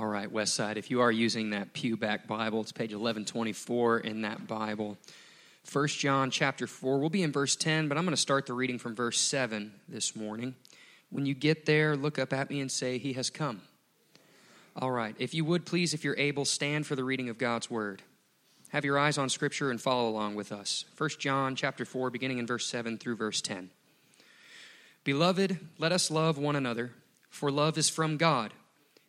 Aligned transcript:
All 0.00 0.06
right, 0.06 0.32
Westside, 0.32 0.78
if 0.78 0.90
you 0.90 1.02
are 1.02 1.12
using 1.12 1.50
that 1.50 1.74
Pewback 1.74 2.26
Bible, 2.26 2.62
it's 2.62 2.72
page 2.72 2.92
1124 2.92 3.98
in 3.98 4.22
that 4.22 4.46
Bible. 4.46 4.96
1 5.70 5.88
John 5.88 6.30
chapter 6.30 6.66
4, 6.66 6.98
we'll 6.98 7.10
be 7.10 7.22
in 7.22 7.32
verse 7.32 7.54
10, 7.54 7.86
but 7.86 7.98
I'm 7.98 8.04
going 8.04 8.16
to 8.16 8.16
start 8.16 8.46
the 8.46 8.54
reading 8.54 8.78
from 8.78 8.94
verse 8.94 9.20
7 9.20 9.70
this 9.90 10.16
morning. 10.16 10.54
When 11.10 11.26
you 11.26 11.34
get 11.34 11.66
there, 11.66 11.98
look 11.98 12.18
up 12.18 12.32
at 12.32 12.48
me 12.48 12.60
and 12.60 12.72
say, 12.72 12.96
He 12.96 13.12
has 13.12 13.28
come. 13.28 13.60
All 14.74 14.90
right, 14.90 15.14
if 15.18 15.34
you 15.34 15.44
would 15.44 15.66
please, 15.66 15.92
if 15.92 16.02
you're 16.02 16.16
able, 16.16 16.46
stand 16.46 16.86
for 16.86 16.96
the 16.96 17.04
reading 17.04 17.28
of 17.28 17.36
God's 17.36 17.70
word. 17.70 18.00
Have 18.70 18.86
your 18.86 18.98
eyes 18.98 19.18
on 19.18 19.28
Scripture 19.28 19.70
and 19.70 19.78
follow 19.78 20.08
along 20.08 20.34
with 20.34 20.50
us. 20.50 20.86
1 20.96 21.10
John 21.18 21.56
chapter 21.56 21.84
4, 21.84 22.08
beginning 22.08 22.38
in 22.38 22.46
verse 22.46 22.66
7 22.66 22.96
through 22.96 23.16
verse 23.16 23.42
10. 23.42 23.68
Beloved, 25.04 25.58
let 25.76 25.92
us 25.92 26.10
love 26.10 26.38
one 26.38 26.56
another, 26.56 26.92
for 27.28 27.50
love 27.50 27.76
is 27.76 27.90
from 27.90 28.16
God 28.16 28.54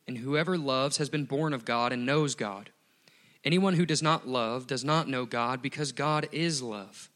and 0.08 0.18
whoever 0.18 0.58
loves 0.58 0.98
has 0.98 1.10
been 1.10 1.26
born 1.26 1.54
of 1.54 1.66
God 1.66 1.94
and 1.94 2.06
knows 2.06 2.36
God. 2.36 2.70
Anyone 3.44 3.74
who 3.74 3.86
does 3.86 4.04
not 4.04 4.28
love 4.28 4.68
does 4.68 4.84
not 4.84 5.08
know 5.08 5.26
God, 5.26 5.62
because 5.62 5.92
God 5.92 6.28
is 6.32 6.62
love. 6.62 7.10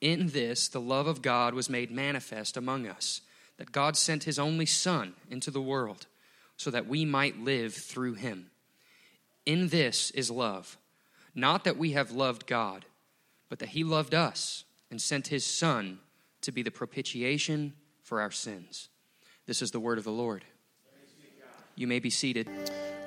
In 0.00 0.28
this, 0.28 0.68
the 0.68 0.80
love 0.80 1.06
of 1.06 1.22
God 1.22 1.54
was 1.54 1.68
made 1.68 1.90
manifest 1.90 2.56
among 2.56 2.86
us, 2.86 3.22
that 3.56 3.72
God 3.72 3.96
sent 3.96 4.24
his 4.24 4.38
only 4.38 4.66
Son 4.66 5.14
into 5.30 5.50
the 5.50 5.60
world, 5.60 6.06
so 6.56 6.70
that 6.70 6.86
we 6.86 7.04
might 7.04 7.40
live 7.40 7.74
through 7.74 8.14
him. 8.14 8.50
In 9.44 9.68
this 9.68 10.10
is 10.12 10.30
love, 10.30 10.76
not 11.34 11.64
that 11.64 11.76
we 11.76 11.92
have 11.92 12.12
loved 12.12 12.46
God, 12.46 12.84
but 13.48 13.58
that 13.58 13.70
he 13.70 13.82
loved 13.82 14.14
us 14.14 14.64
and 14.90 15.00
sent 15.00 15.28
his 15.28 15.44
Son 15.44 15.98
to 16.42 16.52
be 16.52 16.62
the 16.62 16.70
propitiation 16.70 17.72
for 18.02 18.20
our 18.20 18.30
sins. 18.30 18.88
This 19.46 19.62
is 19.62 19.70
the 19.70 19.80
word 19.80 19.98
of 19.98 20.04
the 20.04 20.10
Lord. 20.10 20.44
You 21.78 21.86
may 21.86 22.00
be 22.00 22.10
seated. 22.10 22.48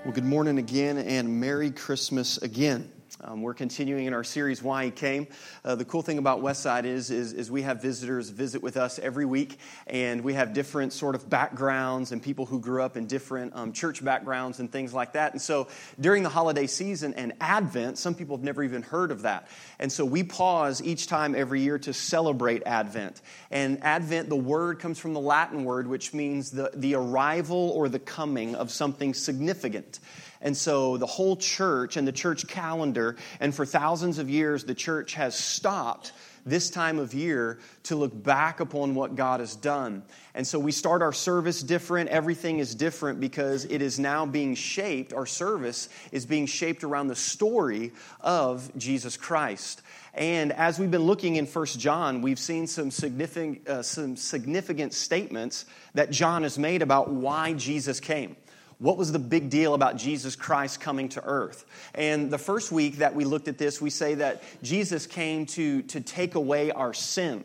Well, 0.05 0.13
good 0.13 0.23
morning 0.23 0.57
again 0.57 0.97
and 0.97 1.41
Merry 1.41 1.71
Christmas 1.71 2.37
again. 2.37 2.89
Um, 3.19 3.41
we're 3.41 3.53
continuing 3.53 4.05
in 4.05 4.13
our 4.13 4.23
series, 4.23 4.63
Why 4.63 4.85
He 4.85 4.91
Came. 4.91 5.27
Uh, 5.65 5.75
the 5.75 5.83
cool 5.83 6.01
thing 6.01 6.17
about 6.17 6.41
Westside 6.41 6.85
is, 6.85 7.11
is, 7.11 7.33
is, 7.33 7.51
we 7.51 7.61
have 7.63 7.81
visitors 7.81 8.29
visit 8.29 8.63
with 8.63 8.77
us 8.77 8.99
every 8.99 9.25
week, 9.25 9.59
and 9.85 10.23
we 10.23 10.33
have 10.33 10.53
different 10.53 10.93
sort 10.93 11.13
of 11.13 11.29
backgrounds 11.29 12.13
and 12.13 12.23
people 12.23 12.45
who 12.45 12.59
grew 12.59 12.81
up 12.81 12.95
in 12.95 13.07
different 13.07 13.53
um, 13.55 13.73
church 13.73 14.03
backgrounds 14.03 14.59
and 14.59 14.71
things 14.71 14.93
like 14.93 15.13
that. 15.13 15.33
And 15.33 15.41
so 15.41 15.67
during 15.99 16.23
the 16.23 16.29
holiday 16.29 16.67
season 16.67 17.13
and 17.15 17.33
Advent, 17.41 17.97
some 17.97 18.15
people 18.15 18.37
have 18.37 18.45
never 18.45 18.63
even 18.63 18.81
heard 18.81 19.11
of 19.11 19.23
that. 19.23 19.49
And 19.77 19.91
so 19.91 20.05
we 20.05 20.23
pause 20.23 20.81
each 20.81 21.07
time 21.07 21.35
every 21.35 21.61
year 21.61 21.77
to 21.79 21.93
celebrate 21.93 22.63
Advent. 22.65 23.21
And 23.51 23.83
Advent, 23.83 24.29
the 24.29 24.37
word 24.37 24.79
comes 24.79 24.97
from 24.97 25.13
the 25.13 25.19
Latin 25.19 25.65
word, 25.65 25.85
which 25.85 26.13
means 26.13 26.51
the, 26.51 26.71
the 26.73 26.95
arrival 26.95 27.71
or 27.71 27.89
the 27.89 27.99
coming 27.99 28.55
of 28.55 28.71
something 28.71 29.13
significant. 29.13 29.99
And 30.41 30.57
so 30.57 30.97
the 30.97 31.05
whole 31.05 31.35
church 31.35 31.97
and 31.97 32.07
the 32.07 32.11
church 32.11 32.47
calendar, 32.47 33.15
and 33.39 33.53
for 33.53 33.65
thousands 33.65 34.17
of 34.17 34.29
years, 34.29 34.63
the 34.63 34.75
church 34.75 35.13
has 35.13 35.35
stopped 35.35 36.11
this 36.45 36.69
time 36.69 36.97
of 36.99 37.13
year 37.13 37.59
to 37.83 37.95
look 37.95 38.23
back 38.23 38.59
upon 38.59 38.95
what 38.95 39.15
God 39.15 39.39
has 39.39 39.55
done. 39.55 40.03
And 40.33 40.45
so 40.45 40.59
we 40.59 40.71
start 40.71 41.01
our 41.01 41.13
service 41.13 41.61
different. 41.61 42.09
Everything 42.09 42.59
is 42.59 42.73
different 42.73 43.19
because 43.19 43.65
it 43.65 43.81
is 43.81 43.99
now 43.99 44.25
being 44.25 44.55
shaped, 44.55 45.13
our 45.13 45.25
service 45.25 45.89
is 46.11 46.25
being 46.25 46.45
shaped 46.45 46.83
around 46.83 47.07
the 47.07 47.15
story 47.15 47.91
of 48.21 48.71
Jesus 48.77 49.17
Christ. 49.17 49.81
And 50.13 50.51
as 50.51 50.77
we've 50.77 50.91
been 50.91 51.03
looking 51.03 51.37
in 51.37 51.45
First 51.45 51.79
John, 51.79 52.21
we've 52.21 52.39
seen 52.39 52.67
some 52.67 52.91
significant, 52.91 53.67
uh, 53.67 53.83
some 53.83 54.17
significant 54.17 54.93
statements 54.93 55.65
that 55.93 56.11
John 56.11 56.43
has 56.43 56.57
made 56.57 56.81
about 56.81 57.09
why 57.09 57.53
Jesus 57.53 57.99
came. 57.99 58.35
What 58.81 58.97
was 58.97 59.11
the 59.11 59.19
big 59.19 59.51
deal 59.51 59.75
about 59.75 59.95
Jesus 59.95 60.35
Christ 60.35 60.81
coming 60.81 61.09
to 61.09 61.23
earth? 61.23 61.65
And 61.93 62.31
the 62.31 62.39
first 62.39 62.71
week 62.71 62.97
that 62.97 63.13
we 63.13 63.25
looked 63.25 63.47
at 63.47 63.59
this, 63.59 63.79
we 63.79 63.91
say 63.91 64.15
that 64.15 64.41
Jesus 64.63 65.05
came 65.05 65.45
to, 65.47 65.83
to 65.83 66.01
take 66.01 66.33
away 66.33 66.71
our 66.71 66.91
sin. 66.91 67.43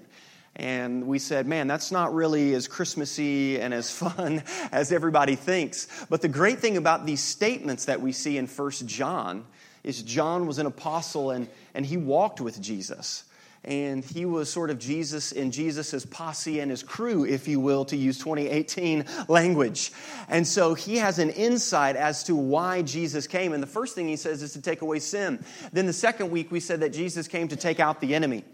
And 0.57 1.07
we 1.07 1.19
said, 1.19 1.47
man, 1.47 1.67
that's 1.67 1.93
not 1.93 2.15
really 2.15 2.55
as 2.55 2.67
Christmassy 2.67 3.61
and 3.61 3.75
as 3.75 3.91
fun 3.99 4.45
as 4.73 4.93
everybody 4.93 5.37
thinks. 5.37 6.07
But 6.09 6.23
the 6.23 6.29
great 6.29 6.61
thing 6.61 6.79
about 6.79 7.05
these 7.05 7.23
statements 7.23 7.85
that 7.85 8.01
we 8.01 8.13
see 8.13 8.39
in 8.39 8.47
First 8.47 8.87
John 8.87 9.45
is 9.85 10.03
John 10.03 10.47
was 10.47 10.59
an 10.59 10.65
apostle 10.65 11.33
and, 11.33 11.49
and 11.75 11.85
he 11.85 11.99
walked 11.99 12.41
with 12.41 12.63
Jesus 12.63 13.25
and 13.67 14.05
he 14.05 14.25
was 14.25 14.49
sort 14.49 14.71
of 14.71 14.79
Jesus 14.79 15.33
in 15.33 15.51
Jesus's 15.51 16.07
posse 16.07 16.61
and 16.61 16.71
his 16.71 16.85
crew, 16.85 17.25
if 17.25 17.49
you 17.49 17.59
will, 17.59 17.85
to 17.87 17.97
use 17.97 18.19
2018 18.19 19.05
language. 19.29 19.93
And 20.29 20.47
so 20.47 20.75
he 20.75 20.99
has 20.99 21.19
an 21.19 21.31
insight 21.31 21.97
as 21.97 22.23
to 22.25 22.37
why 22.37 22.83
Jesus 22.83 23.27
came. 23.27 23.53
And 23.53 23.63
the 23.63 23.67
first 23.67 23.97
thing 23.97 24.07
he 24.07 24.17
says 24.17 24.41
is 24.43 24.53
to 24.53 24.63
take 24.63 24.83
away 24.83 25.01
sin. 25.01 25.45
Then 25.73 25.87
the 25.87 25.93
second 25.93 26.31
week, 26.31 26.53
we 26.53 26.61
said 26.61 26.81
that 26.81 26.91
Jesus 26.91 27.27
came 27.27 27.49
to 27.49 27.57
take 27.57 27.81
out 27.81 28.01
the 28.01 28.15
enemy. 28.15 28.45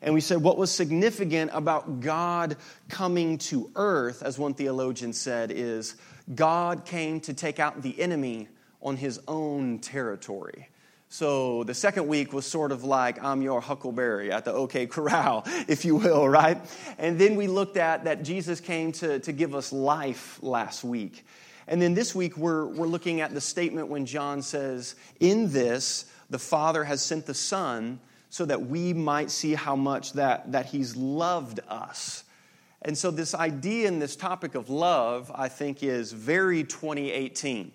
And 0.00 0.14
we 0.14 0.20
said 0.20 0.38
what 0.38 0.56
was 0.56 0.72
significant 0.72 1.50
about 1.54 2.00
God 2.00 2.56
coming 2.88 3.38
to 3.38 3.70
earth, 3.76 4.22
as 4.22 4.38
one 4.38 4.54
theologian 4.54 5.12
said, 5.12 5.52
is 5.52 5.96
God 6.34 6.86
came 6.86 7.20
to 7.20 7.34
take 7.34 7.60
out 7.60 7.82
the 7.82 8.00
enemy 8.00 8.48
on 8.80 8.96
his 8.96 9.20
own 9.28 9.78
territory. 9.78 10.68
So 11.12 11.62
the 11.64 11.74
second 11.74 12.08
week 12.08 12.32
was 12.32 12.46
sort 12.46 12.72
of 12.72 12.84
like, 12.84 13.22
I'm 13.22 13.42
your 13.42 13.60
huckleberry 13.60 14.32
at 14.32 14.46
the 14.46 14.52
OK 14.54 14.86
Corral, 14.86 15.42
if 15.68 15.84
you 15.84 15.96
will, 15.96 16.26
right? 16.26 16.58
And 16.96 17.18
then 17.18 17.36
we 17.36 17.48
looked 17.48 17.76
at 17.76 18.04
that 18.04 18.22
Jesus 18.22 18.60
came 18.60 18.92
to, 18.92 19.18
to 19.18 19.30
give 19.30 19.54
us 19.54 19.74
life 19.74 20.38
last 20.42 20.84
week. 20.84 21.26
And 21.68 21.82
then 21.82 21.92
this 21.92 22.14
week, 22.14 22.38
we're, 22.38 22.64
we're 22.64 22.86
looking 22.86 23.20
at 23.20 23.34
the 23.34 23.42
statement 23.42 23.88
when 23.88 24.06
John 24.06 24.40
says, 24.40 24.94
In 25.20 25.52
this, 25.52 26.06
the 26.30 26.38
Father 26.38 26.82
has 26.82 27.02
sent 27.02 27.26
the 27.26 27.34
Son 27.34 28.00
so 28.30 28.46
that 28.46 28.62
we 28.62 28.94
might 28.94 29.30
see 29.30 29.52
how 29.52 29.76
much 29.76 30.14
that, 30.14 30.52
that 30.52 30.64
He's 30.64 30.96
loved 30.96 31.60
us. 31.68 32.24
And 32.80 32.96
so, 32.96 33.10
this 33.10 33.34
idea 33.34 33.86
and 33.86 34.00
this 34.00 34.16
topic 34.16 34.54
of 34.54 34.70
love, 34.70 35.30
I 35.34 35.48
think, 35.48 35.82
is 35.82 36.12
very 36.12 36.64
2018. 36.64 37.70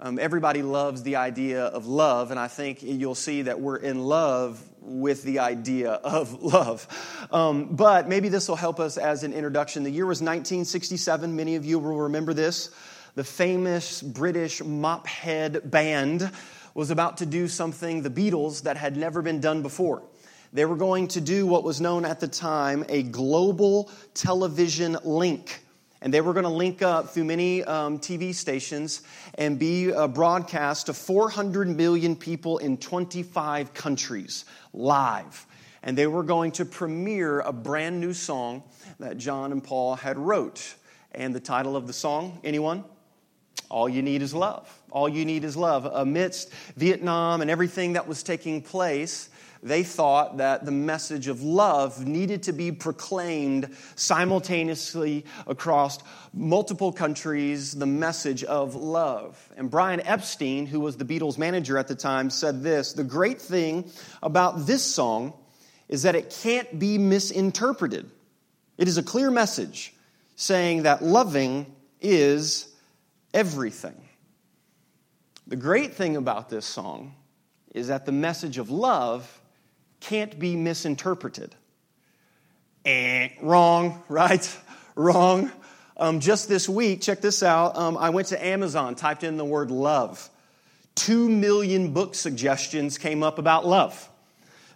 Um, 0.00 0.16
everybody 0.20 0.62
loves 0.62 1.02
the 1.02 1.16
idea 1.16 1.64
of 1.64 1.88
love, 1.88 2.30
and 2.30 2.38
I 2.38 2.46
think 2.46 2.84
you'll 2.84 3.16
see 3.16 3.42
that 3.42 3.60
we're 3.60 3.78
in 3.78 3.98
love 3.98 4.62
with 4.80 5.24
the 5.24 5.40
idea 5.40 5.90
of 5.90 6.40
love. 6.42 6.86
Um, 7.32 7.74
but 7.74 8.08
maybe 8.08 8.28
this 8.28 8.48
will 8.48 8.54
help 8.54 8.78
us 8.78 8.96
as 8.96 9.24
an 9.24 9.32
introduction. 9.32 9.82
The 9.82 9.90
year 9.90 10.06
was 10.06 10.20
1967. 10.20 11.34
Many 11.34 11.56
of 11.56 11.64
you 11.64 11.80
will 11.80 11.96
remember 11.96 12.32
this. 12.32 12.70
The 13.16 13.24
famous 13.24 14.00
British 14.00 14.62
mop 14.62 15.08
head 15.08 15.68
band 15.68 16.30
was 16.74 16.92
about 16.92 17.16
to 17.16 17.26
do 17.26 17.48
something, 17.48 18.02
the 18.02 18.10
Beatles, 18.10 18.62
that 18.62 18.76
had 18.76 18.96
never 18.96 19.20
been 19.20 19.40
done 19.40 19.62
before. 19.62 20.04
They 20.52 20.64
were 20.64 20.76
going 20.76 21.08
to 21.08 21.20
do 21.20 21.44
what 21.44 21.64
was 21.64 21.80
known 21.80 22.04
at 22.04 22.20
the 22.20 22.28
time 22.28 22.84
a 22.88 23.02
global 23.02 23.90
television 24.14 24.96
link 25.02 25.64
and 26.00 26.14
they 26.14 26.20
were 26.20 26.32
going 26.32 26.44
to 26.44 26.50
link 26.50 26.80
up 26.82 27.10
through 27.10 27.24
many 27.24 27.64
um, 27.64 27.98
TV 27.98 28.34
stations 28.34 29.02
and 29.34 29.58
be 29.58 29.92
uh, 29.92 30.06
broadcast 30.06 30.86
to 30.86 30.94
400 30.94 31.68
million 31.68 32.14
people 32.14 32.58
in 32.58 32.76
25 32.76 33.74
countries 33.74 34.44
live. 34.72 35.46
And 35.82 35.96
they 35.96 36.06
were 36.06 36.22
going 36.22 36.52
to 36.52 36.64
premiere 36.64 37.40
a 37.40 37.52
brand 37.52 38.00
new 38.00 38.12
song 38.12 38.62
that 39.00 39.18
John 39.18 39.52
and 39.52 39.62
Paul 39.62 39.96
had 39.96 40.18
wrote. 40.18 40.74
And 41.12 41.34
the 41.34 41.40
title 41.40 41.76
of 41.76 41.86
the 41.86 41.92
song, 41.92 42.40
anyone? 42.44 42.84
All 43.70 43.88
you 43.88 44.02
need 44.02 44.22
is 44.22 44.32
love. 44.32 44.72
All 44.90 45.08
you 45.08 45.24
need 45.24 45.44
is 45.44 45.56
love. 45.56 45.84
Amidst 45.84 46.52
Vietnam 46.76 47.42
and 47.42 47.50
everything 47.50 47.94
that 47.94 48.06
was 48.06 48.22
taking 48.22 48.62
place, 48.62 49.28
they 49.62 49.82
thought 49.82 50.38
that 50.38 50.64
the 50.64 50.70
message 50.70 51.28
of 51.28 51.42
love 51.42 52.06
needed 52.06 52.44
to 52.44 52.52
be 52.52 52.72
proclaimed 52.72 53.74
simultaneously 53.96 55.24
across 55.46 55.98
multiple 56.32 56.92
countries, 56.92 57.72
the 57.72 57.86
message 57.86 58.44
of 58.44 58.74
love. 58.74 59.52
And 59.56 59.70
Brian 59.70 60.00
Epstein, 60.00 60.66
who 60.66 60.80
was 60.80 60.96
the 60.96 61.04
Beatles 61.04 61.38
manager 61.38 61.78
at 61.78 61.88
the 61.88 61.94
time, 61.94 62.30
said 62.30 62.62
this 62.62 62.92
The 62.92 63.04
great 63.04 63.40
thing 63.40 63.90
about 64.22 64.66
this 64.66 64.82
song 64.82 65.32
is 65.88 66.02
that 66.02 66.14
it 66.14 66.36
can't 66.42 66.78
be 66.78 66.98
misinterpreted. 66.98 68.10
It 68.76 68.88
is 68.88 68.98
a 68.98 69.02
clear 69.02 69.30
message 69.30 69.94
saying 70.36 70.84
that 70.84 71.02
loving 71.02 71.66
is 72.00 72.68
everything. 73.34 73.96
The 75.48 75.56
great 75.56 75.94
thing 75.94 76.16
about 76.16 76.50
this 76.50 76.66
song 76.66 77.14
is 77.74 77.88
that 77.88 78.06
the 78.06 78.12
message 78.12 78.58
of 78.58 78.70
love 78.70 79.37
can't 80.00 80.38
be 80.38 80.56
misinterpreted. 80.56 81.54
Eh, 82.84 83.30
wrong, 83.42 84.02
right? 84.08 84.56
wrong. 84.94 85.52
Um, 85.96 86.20
just 86.20 86.48
this 86.48 86.68
week, 86.68 87.00
check 87.02 87.20
this 87.20 87.42
out. 87.42 87.76
Um, 87.76 87.96
I 87.96 88.10
went 88.10 88.28
to 88.28 88.44
Amazon, 88.44 88.94
typed 88.94 89.24
in 89.24 89.36
the 89.36 89.44
word 89.44 89.70
love. 89.70 90.30
Two 90.94 91.28
million 91.28 91.92
book 91.92 92.14
suggestions 92.14 92.98
came 92.98 93.22
up 93.22 93.38
about 93.38 93.66
love. 93.66 94.08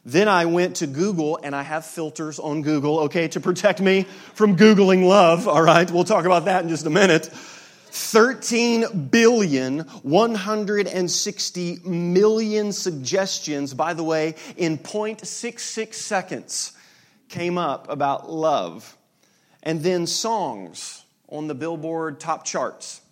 Then 0.04 0.26
I 0.26 0.46
went 0.46 0.76
to 0.76 0.88
Google, 0.88 1.38
and 1.42 1.54
I 1.54 1.62
have 1.62 1.86
filters 1.86 2.40
on 2.40 2.62
Google, 2.62 3.00
okay, 3.00 3.28
to 3.28 3.40
protect 3.40 3.80
me 3.80 4.02
from 4.34 4.56
Googling 4.56 5.06
love, 5.06 5.46
all 5.46 5.62
right? 5.62 5.88
We'll 5.88 6.02
talk 6.02 6.24
about 6.24 6.46
that 6.46 6.64
in 6.64 6.68
just 6.68 6.86
a 6.86 6.90
minute. 6.90 7.30
13 7.92 9.08
billion 9.10 9.80
160 9.80 11.76
million 11.84 12.72
suggestions, 12.72 13.74
by 13.74 13.92
the 13.92 14.02
way, 14.02 14.34
in 14.56 14.78
0.66 14.78 15.92
seconds 15.92 16.72
came 17.28 17.58
up 17.58 17.90
about 17.90 18.30
love. 18.30 18.96
And 19.62 19.82
then 19.82 20.06
songs 20.06 21.04
on 21.28 21.48
the 21.48 21.54
Billboard 21.54 22.18
top 22.18 22.46
charts. 22.46 23.02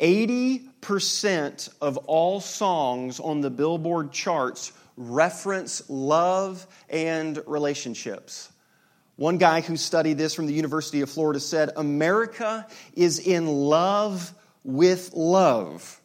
80% 0.00 1.68
of 1.80 1.96
all 1.98 2.40
songs 2.40 3.20
on 3.20 3.40
the 3.40 3.50
Billboard 3.50 4.10
charts 4.10 4.72
reference 4.96 5.88
love 5.88 6.66
and 6.90 7.40
relationships. 7.46 8.50
One 9.18 9.36
guy 9.36 9.62
who 9.62 9.76
studied 9.76 10.16
this 10.16 10.32
from 10.32 10.46
the 10.46 10.52
University 10.52 11.00
of 11.00 11.10
Florida 11.10 11.40
said 11.40 11.72
America 11.76 12.64
is 12.94 13.18
in 13.18 13.48
love 13.48 14.32
with 14.62 15.12
love. 15.12 16.00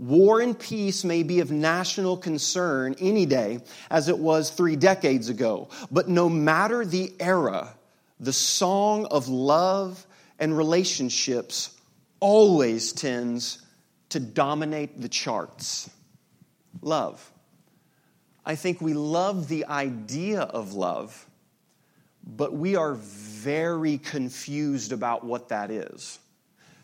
War 0.00 0.40
and 0.40 0.58
peace 0.58 1.04
may 1.04 1.22
be 1.22 1.38
of 1.38 1.52
national 1.52 2.16
concern 2.16 2.96
any 2.98 3.24
day, 3.24 3.60
as 3.88 4.08
it 4.08 4.18
was 4.18 4.50
three 4.50 4.74
decades 4.74 5.28
ago. 5.28 5.68
But 5.92 6.08
no 6.08 6.28
matter 6.28 6.84
the 6.84 7.14
era, 7.20 7.72
the 8.18 8.32
song 8.32 9.06
of 9.12 9.28
love 9.28 10.04
and 10.40 10.58
relationships 10.58 11.70
always 12.18 12.92
tends 12.92 13.62
to 14.08 14.18
dominate 14.18 15.00
the 15.00 15.08
charts. 15.08 15.88
Love. 16.82 17.32
I 18.44 18.56
think 18.56 18.80
we 18.80 18.92
love 18.92 19.46
the 19.46 19.66
idea 19.66 20.40
of 20.40 20.74
love, 20.74 21.26
but 22.26 22.52
we 22.52 22.76
are 22.76 22.94
very 22.94 23.98
confused 23.98 24.92
about 24.92 25.24
what 25.24 25.48
that 25.50 25.70
is. 25.70 26.18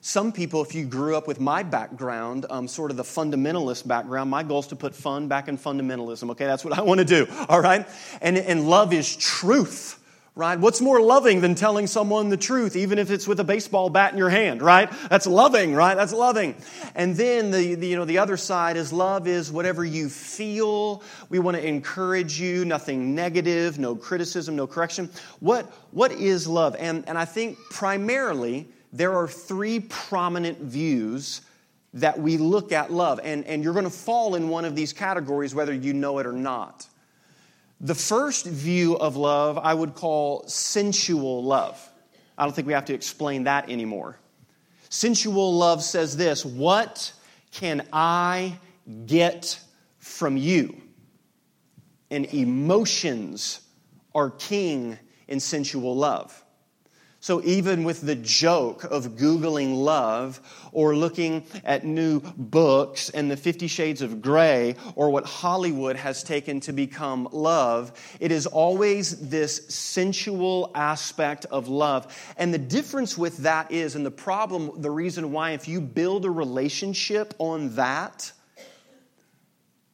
Some 0.00 0.32
people, 0.32 0.62
if 0.62 0.74
you 0.74 0.84
grew 0.84 1.16
up 1.16 1.28
with 1.28 1.38
my 1.38 1.62
background, 1.62 2.46
um, 2.50 2.66
sort 2.66 2.90
of 2.90 2.96
the 2.96 3.04
fundamentalist 3.04 3.86
background, 3.86 4.30
my 4.30 4.42
goal 4.42 4.58
is 4.58 4.66
to 4.68 4.76
put 4.76 4.94
fun 4.94 5.28
back 5.28 5.46
in 5.46 5.56
fundamentalism, 5.56 6.30
okay? 6.30 6.44
That's 6.44 6.64
what 6.64 6.76
I 6.76 6.82
want 6.82 6.98
to 6.98 7.04
do, 7.04 7.26
all 7.48 7.60
right? 7.60 7.86
And, 8.20 8.36
and 8.36 8.68
love 8.68 8.92
is 8.92 9.14
truth 9.14 10.01
right? 10.34 10.58
What's 10.58 10.80
more 10.80 11.00
loving 11.00 11.42
than 11.42 11.54
telling 11.54 11.86
someone 11.86 12.30
the 12.30 12.36
truth, 12.36 12.74
even 12.74 12.98
if 12.98 13.10
it's 13.10 13.28
with 13.28 13.38
a 13.40 13.44
baseball 13.44 13.90
bat 13.90 14.12
in 14.12 14.18
your 14.18 14.30
hand, 14.30 14.62
right? 14.62 14.90
That's 15.10 15.26
loving, 15.26 15.74
right? 15.74 15.94
That's 15.94 16.12
loving. 16.12 16.54
And 16.94 17.14
then 17.16 17.50
the, 17.50 17.74
the, 17.74 17.86
you 17.86 17.96
know 17.96 18.04
the 18.04 18.18
other 18.18 18.36
side 18.36 18.76
is 18.76 18.92
love 18.92 19.26
is 19.26 19.52
whatever 19.52 19.84
you 19.84 20.08
feel. 20.08 21.02
We 21.28 21.38
want 21.38 21.56
to 21.58 21.66
encourage 21.66 22.40
you, 22.40 22.64
nothing 22.64 23.14
negative, 23.14 23.78
no 23.78 23.94
criticism, 23.94 24.56
no 24.56 24.66
correction. 24.66 25.10
What 25.40 25.66
what 25.90 26.12
is 26.12 26.46
love? 26.46 26.76
And 26.78 27.06
and 27.08 27.18
I 27.18 27.26
think 27.26 27.58
primarily 27.70 28.68
there 28.92 29.14
are 29.16 29.28
three 29.28 29.80
prominent 29.80 30.58
views 30.58 31.42
that 31.94 32.18
we 32.18 32.38
look 32.38 32.72
at 32.72 32.90
love. 32.90 33.20
And, 33.22 33.44
and 33.44 33.62
you're 33.62 33.72
going 33.74 33.84
to 33.84 33.90
fall 33.90 34.34
in 34.34 34.48
one 34.48 34.64
of 34.64 34.74
these 34.74 34.92
categories 34.92 35.54
whether 35.54 35.74
you 35.74 35.92
know 35.92 36.18
it 36.18 36.26
or 36.26 36.32
not. 36.32 36.86
The 37.82 37.94
first 37.96 38.46
view 38.46 38.96
of 38.96 39.16
love 39.16 39.58
I 39.58 39.74
would 39.74 39.96
call 39.96 40.46
sensual 40.46 41.42
love. 41.42 41.80
I 42.38 42.44
don't 42.44 42.54
think 42.54 42.68
we 42.68 42.72
have 42.72 42.84
to 42.86 42.94
explain 42.94 43.44
that 43.44 43.68
anymore. 43.68 44.18
Sensual 44.88 45.56
love 45.56 45.82
says 45.82 46.16
this 46.16 46.44
What 46.44 47.12
can 47.50 47.86
I 47.92 48.56
get 49.06 49.60
from 49.98 50.36
you? 50.36 50.80
And 52.10 52.26
emotions 52.32 53.60
are 54.14 54.30
king 54.30 54.98
in 55.26 55.40
sensual 55.40 55.96
love. 55.96 56.41
So, 57.22 57.40
even 57.44 57.84
with 57.84 58.00
the 58.00 58.16
joke 58.16 58.82
of 58.82 59.10
Googling 59.10 59.76
love 59.76 60.40
or 60.72 60.96
looking 60.96 61.44
at 61.62 61.84
new 61.84 62.18
books 62.18 63.10
and 63.10 63.30
the 63.30 63.36
Fifty 63.36 63.68
Shades 63.68 64.02
of 64.02 64.20
Grey 64.20 64.74
or 64.96 65.08
what 65.08 65.24
Hollywood 65.24 65.94
has 65.94 66.24
taken 66.24 66.58
to 66.62 66.72
become 66.72 67.28
love, 67.30 67.92
it 68.18 68.32
is 68.32 68.46
always 68.46 69.28
this 69.28 69.68
sensual 69.68 70.72
aspect 70.74 71.46
of 71.52 71.68
love. 71.68 72.12
And 72.36 72.52
the 72.52 72.58
difference 72.58 73.16
with 73.16 73.36
that 73.38 73.70
is, 73.70 73.94
and 73.94 74.04
the 74.04 74.10
problem, 74.10 74.82
the 74.82 74.90
reason 74.90 75.30
why, 75.30 75.52
if 75.52 75.68
you 75.68 75.80
build 75.80 76.24
a 76.24 76.30
relationship 76.30 77.34
on 77.38 77.76
that, 77.76 78.32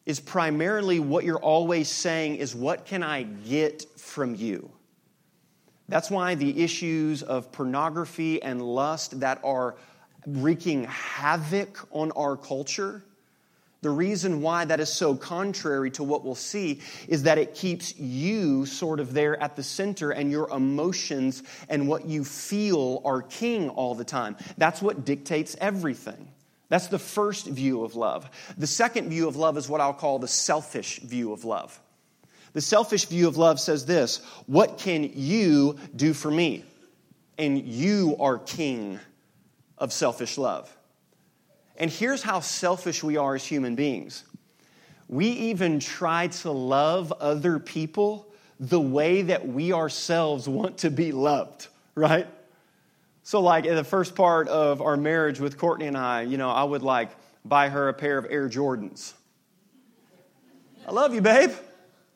is 0.07 0.19
primarily 0.19 0.99
what 0.99 1.25
you're 1.25 1.37
always 1.37 1.91
saying 1.91 2.37
is, 2.37 2.55
What 2.55 2.87
can 2.87 3.03
I 3.03 3.25
get 3.25 3.85
from 3.99 4.35
you? 4.35 4.71
That's 5.89 6.11
why 6.11 6.35
the 6.35 6.63
issues 6.63 7.23
of 7.23 7.51
pornography 7.51 8.43
and 8.43 8.61
lust 8.61 9.21
that 9.21 9.41
are 9.43 9.77
wreaking 10.27 10.85
havoc 10.85 11.79
on 11.91 12.13
our 12.13 12.37
culture, 12.37 13.03
the 13.81 13.91
reason 13.91 14.43
why 14.43 14.65
that 14.65 14.81
is 14.81 14.93
so 14.93 15.15
contrary 15.15 15.91
to 15.93 16.03
what 16.03 16.25
we'll 16.25 16.35
see 16.35 16.81
is 17.07 17.23
that 17.23 17.39
it 17.39 17.55
keeps 17.55 17.97
you 17.97 18.67
sort 18.67 18.99
of 18.99 19.15
there 19.15 19.41
at 19.41 19.55
the 19.55 19.63
center 19.63 20.11
and 20.11 20.31
your 20.33 20.51
emotions 20.51 21.45
and 21.69 21.89
what 21.89 22.05
you 22.05 22.25
feel 22.25 23.01
are 23.05 23.23
king 23.23 23.71
all 23.71 23.95
the 23.95 24.05
time. 24.05 24.37
That's 24.57 24.83
what 24.83 25.05
dictates 25.05 25.57
everything. 25.61 26.29
That's 26.69 26.89
the 26.89 26.99
first 26.99 27.47
view 27.47 27.85
of 27.85 27.95
love. 27.95 28.29
The 28.59 28.67
second 28.67 29.11
view 29.11 29.29
of 29.29 29.37
love 29.37 29.57
is 29.57 29.69
what 29.69 29.81
I'll 29.81 29.95
call 29.95 30.19
the 30.19 30.29
selfish 30.29 30.99
view 30.99 31.33
of 31.33 31.45
love. 31.45 31.81
The 32.59 32.63
selfish 32.63 33.05
view 33.05 33.29
of 33.29 33.37
love 33.37 33.61
says 33.61 33.87
this 33.87 34.17
What 34.47 34.79
can 34.79 35.09
you 35.15 35.79
do 35.95 36.13
for 36.13 36.29
me? 36.29 36.65
And 37.39 37.57
you 37.57 38.17
are 38.19 38.37
king 38.37 38.99
of 39.79 39.93
selfish 39.93 40.37
love. 40.37 40.77
And 41.77 41.89
here's 41.89 42.21
how 42.21 42.41
selfish 42.41 43.05
we 43.05 43.17
are 43.17 43.37
as 43.37 43.45
human 43.45 43.77
beings 43.77 44.25
we 45.07 45.29
even 45.29 45.79
try 45.79 46.27
to 46.27 46.51
love 46.51 47.13
other 47.21 47.61
people 47.61 48.27
the 48.59 48.81
way 48.81 49.23
that 49.23 49.47
we 49.47 49.73
ourselves 49.73 50.49
want 50.49 50.79
to 50.79 50.91
be 50.91 51.13
loved, 51.13 51.69
right? 51.95 52.27
So, 53.23 53.41
like 53.41 53.67
in 53.67 53.77
the 53.77 53.85
first 53.85 54.17
part 54.17 54.49
of 54.49 54.83
our 54.83 54.97
marriage 54.97 55.39
with 55.39 55.59
Courtney 55.59 55.87
and 55.87 55.97
I, 55.97 56.23
you 56.23 56.39
know, 56.39 56.51
I 56.51 56.65
would 56.65 56.83
like 56.83 57.11
buy 57.45 57.69
her 57.69 57.89
a 57.89 57.95
pair 57.95 58.19
of 58.19 58.27
Air 58.29 58.49
Jordans. 58.49 59.13
I 60.89 60.91
love 60.91 61.15
you, 61.15 61.21
babe. 61.21 61.53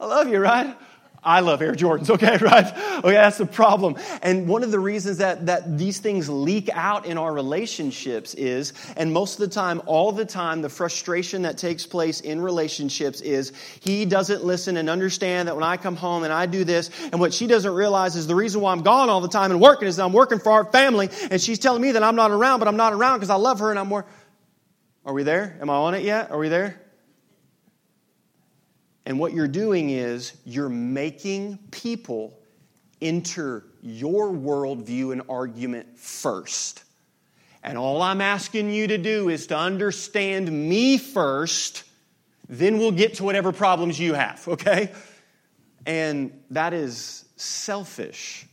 I 0.02 0.06
love 0.06 0.26
you, 0.26 0.40
right? 0.40 0.76
I 1.22 1.38
love 1.38 1.62
Air 1.62 1.74
Jordans, 1.74 2.10
okay, 2.14 2.36
right? 2.38 2.66
Okay, 2.98 3.12
that's 3.12 3.38
the 3.38 3.46
problem. 3.46 3.94
And 4.20 4.48
one 4.48 4.64
of 4.64 4.72
the 4.72 4.80
reasons 4.80 5.18
that, 5.18 5.46
that 5.46 5.78
these 5.78 6.00
things 6.00 6.28
leak 6.28 6.68
out 6.72 7.06
in 7.06 7.18
our 7.18 7.32
relationships 7.32 8.34
is, 8.34 8.72
and 8.96 9.12
most 9.12 9.34
of 9.34 9.48
the 9.48 9.54
time, 9.54 9.80
all 9.86 10.10
the 10.10 10.24
time, 10.24 10.60
the 10.60 10.68
frustration 10.68 11.42
that 11.42 11.56
takes 11.56 11.86
place 11.86 12.18
in 12.18 12.40
relationships 12.40 13.20
is 13.20 13.52
he 13.80 14.04
doesn't 14.04 14.42
listen 14.42 14.76
and 14.76 14.90
understand 14.90 15.46
that 15.46 15.54
when 15.54 15.62
I 15.62 15.76
come 15.76 15.94
home 15.94 16.24
and 16.24 16.32
I 16.32 16.46
do 16.46 16.64
this, 16.64 16.90
and 17.12 17.20
what 17.20 17.32
she 17.32 17.46
doesn't 17.46 17.72
realize 17.72 18.16
is 18.16 18.26
the 18.26 18.34
reason 18.34 18.60
why 18.60 18.72
I'm 18.72 18.82
gone 18.82 19.08
all 19.08 19.20
the 19.20 19.28
time 19.28 19.52
and 19.52 19.60
working 19.60 19.86
is 19.86 20.00
I'm 20.00 20.12
working 20.12 20.40
for 20.40 20.50
our 20.50 20.64
family, 20.64 21.10
and 21.30 21.40
she's 21.40 21.60
telling 21.60 21.80
me 21.80 21.92
that 21.92 22.02
I'm 22.02 22.16
not 22.16 22.32
around, 22.32 22.58
but 22.58 22.66
I'm 22.66 22.76
not 22.76 22.92
around 22.92 23.18
because 23.18 23.30
I 23.30 23.36
love 23.36 23.60
her 23.60 23.70
and 23.70 23.78
I'm 23.78 23.86
more. 23.86 24.04
Are 25.04 25.12
we 25.12 25.22
there? 25.22 25.56
Am 25.60 25.70
I 25.70 25.74
on 25.74 25.94
it 25.94 26.02
yet? 26.02 26.32
Are 26.32 26.38
we 26.38 26.48
there? 26.48 26.81
And 29.04 29.18
what 29.18 29.32
you're 29.32 29.48
doing 29.48 29.90
is 29.90 30.32
you're 30.44 30.68
making 30.68 31.58
people 31.70 32.38
enter 33.00 33.64
your 33.82 34.30
worldview 34.30 35.12
and 35.12 35.22
argument 35.28 35.98
first. 35.98 36.84
And 37.64 37.76
all 37.76 38.02
I'm 38.02 38.20
asking 38.20 38.72
you 38.72 38.88
to 38.88 38.98
do 38.98 39.28
is 39.28 39.48
to 39.48 39.56
understand 39.56 40.50
me 40.50 40.98
first, 40.98 41.84
then 42.48 42.78
we'll 42.78 42.92
get 42.92 43.14
to 43.14 43.24
whatever 43.24 43.52
problems 43.52 43.98
you 43.98 44.14
have, 44.14 44.46
okay? 44.48 44.92
And 45.86 46.32
that 46.50 46.72
is 46.72 47.24
selfish. 47.36 48.46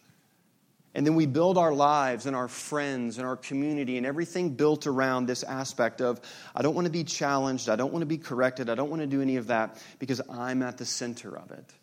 And 0.99 1.07
then 1.07 1.15
we 1.15 1.27
build 1.27 1.57
our 1.57 1.71
lives 1.71 2.25
and 2.25 2.35
our 2.35 2.49
friends 2.49 3.19
and 3.19 3.25
our 3.25 3.37
community 3.37 3.95
and 3.95 4.05
everything 4.05 4.49
built 4.49 4.85
around 4.85 5.27
this 5.27 5.43
aspect 5.43 6.01
of 6.01 6.19
I 6.53 6.61
don't 6.61 6.75
want 6.75 6.87
to 6.87 6.91
be 6.91 7.05
challenged, 7.05 7.69
I 7.69 7.77
don't 7.77 7.93
want 7.93 8.01
to 8.01 8.05
be 8.05 8.17
corrected, 8.17 8.69
I 8.69 8.75
don't 8.75 8.89
want 8.89 9.01
to 9.01 9.07
do 9.07 9.21
any 9.21 9.37
of 9.37 9.47
that 9.47 9.81
because 9.99 10.19
I'm 10.29 10.61
at 10.61 10.77
the 10.77 10.83
center 10.83 11.37
of 11.37 11.51
it. 11.51 11.73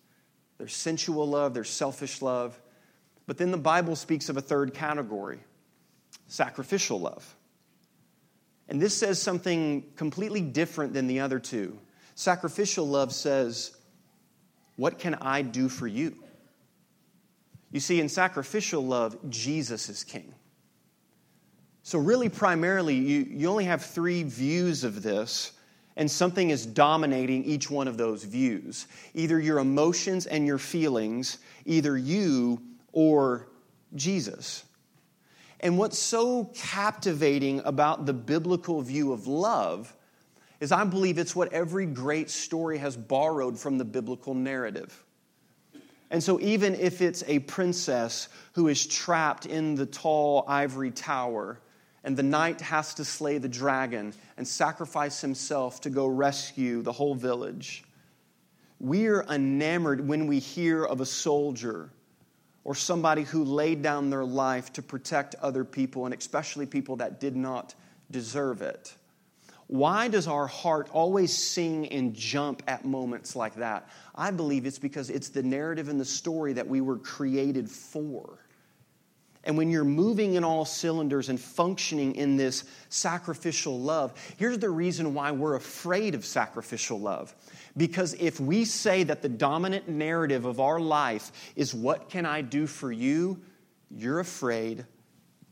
There's 0.58 0.76
sensual 0.76 1.26
love, 1.26 1.54
there's 1.54 1.70
selfish 1.70 2.20
love. 2.20 2.60
But 3.26 3.38
then 3.38 3.52
the 3.52 3.56
Bible 3.56 3.96
speaks 3.96 4.28
of 4.28 4.36
a 4.36 4.42
third 4.42 4.74
category 4.74 5.40
sacrificial 6.28 7.00
love. 7.00 7.36
And 8.68 8.82
this 8.82 8.94
says 8.94 9.18
something 9.18 9.94
completely 9.96 10.42
different 10.42 10.92
than 10.92 11.06
the 11.06 11.20
other 11.20 11.38
two. 11.38 11.78
Sacrificial 12.16 12.86
love 12.86 13.14
says, 13.14 13.74
What 14.76 14.98
can 14.98 15.14
I 15.14 15.40
do 15.40 15.70
for 15.70 15.86
you? 15.86 16.18
You 17.70 17.80
see, 17.80 18.00
in 18.00 18.08
sacrificial 18.08 18.84
love, 18.84 19.16
Jesus 19.28 19.88
is 19.88 20.04
king. 20.04 20.34
So, 21.82 21.98
really, 21.98 22.28
primarily, 22.28 22.96
you, 22.96 23.26
you 23.30 23.48
only 23.48 23.64
have 23.64 23.84
three 23.84 24.22
views 24.24 24.82
of 24.82 25.02
this, 25.02 25.52
and 25.96 26.10
something 26.10 26.50
is 26.50 26.66
dominating 26.66 27.44
each 27.44 27.70
one 27.70 27.88
of 27.88 27.96
those 27.96 28.24
views 28.24 28.86
either 29.14 29.40
your 29.40 29.58
emotions 29.58 30.26
and 30.26 30.46
your 30.46 30.58
feelings, 30.58 31.38
either 31.64 31.96
you 31.96 32.60
or 32.92 33.48
Jesus. 33.94 34.64
And 35.60 35.78
what's 35.78 35.98
so 35.98 36.50
captivating 36.54 37.62
about 37.64 38.04
the 38.04 38.12
biblical 38.12 38.82
view 38.82 39.12
of 39.12 39.26
love 39.26 39.94
is 40.60 40.72
I 40.72 40.84
believe 40.84 41.18
it's 41.18 41.36
what 41.36 41.52
every 41.52 41.86
great 41.86 42.30
story 42.30 42.78
has 42.78 42.96
borrowed 42.96 43.58
from 43.58 43.78
the 43.78 43.84
biblical 43.84 44.34
narrative. 44.34 45.04
And 46.10 46.22
so, 46.22 46.40
even 46.40 46.74
if 46.74 47.02
it's 47.02 47.24
a 47.26 47.40
princess 47.40 48.28
who 48.52 48.68
is 48.68 48.86
trapped 48.86 49.46
in 49.46 49.74
the 49.74 49.86
tall 49.86 50.44
ivory 50.46 50.90
tower, 50.92 51.60
and 52.04 52.16
the 52.16 52.22
knight 52.22 52.60
has 52.60 52.94
to 52.94 53.04
slay 53.04 53.38
the 53.38 53.48
dragon 53.48 54.14
and 54.36 54.46
sacrifice 54.46 55.20
himself 55.20 55.80
to 55.80 55.90
go 55.90 56.06
rescue 56.06 56.80
the 56.80 56.92
whole 56.92 57.16
village, 57.16 57.82
we 58.78 59.06
are 59.06 59.24
enamored 59.24 60.06
when 60.06 60.28
we 60.28 60.38
hear 60.38 60.84
of 60.84 61.00
a 61.00 61.06
soldier 61.06 61.90
or 62.62 62.74
somebody 62.74 63.22
who 63.22 63.42
laid 63.44 63.82
down 63.82 64.10
their 64.10 64.24
life 64.24 64.72
to 64.74 64.82
protect 64.82 65.34
other 65.36 65.64
people, 65.64 66.04
and 66.04 66.14
especially 66.14 66.66
people 66.66 66.96
that 66.96 67.18
did 67.18 67.34
not 67.34 67.74
deserve 68.10 68.62
it. 68.62 68.94
Why 69.68 70.08
does 70.08 70.28
our 70.28 70.46
heart 70.46 70.88
always 70.92 71.36
sing 71.36 71.88
and 71.88 72.14
jump 72.14 72.62
at 72.68 72.84
moments 72.84 73.34
like 73.34 73.56
that? 73.56 73.88
I 74.14 74.30
believe 74.30 74.64
it's 74.64 74.78
because 74.78 75.10
it's 75.10 75.28
the 75.28 75.42
narrative 75.42 75.88
and 75.88 76.00
the 76.00 76.04
story 76.04 76.52
that 76.52 76.68
we 76.68 76.80
were 76.80 76.98
created 76.98 77.68
for. 77.68 78.38
And 79.42 79.56
when 79.56 79.70
you're 79.70 79.84
moving 79.84 80.34
in 80.34 80.42
all 80.42 80.64
cylinders 80.64 81.28
and 81.28 81.40
functioning 81.40 82.16
in 82.16 82.36
this 82.36 82.64
sacrificial 82.88 83.78
love, 83.78 84.12
here's 84.36 84.58
the 84.58 84.70
reason 84.70 85.14
why 85.14 85.30
we're 85.30 85.54
afraid 85.54 86.16
of 86.16 86.24
sacrificial 86.24 86.98
love. 86.98 87.34
Because 87.76 88.14
if 88.14 88.40
we 88.40 88.64
say 88.64 89.04
that 89.04 89.22
the 89.22 89.28
dominant 89.28 89.88
narrative 89.88 90.44
of 90.44 90.58
our 90.58 90.80
life 90.80 91.30
is, 91.54 91.72
What 91.74 92.08
can 92.08 92.26
I 92.26 92.42
do 92.42 92.66
for 92.66 92.90
you? 92.90 93.40
you're 93.88 94.18
afraid 94.18 94.84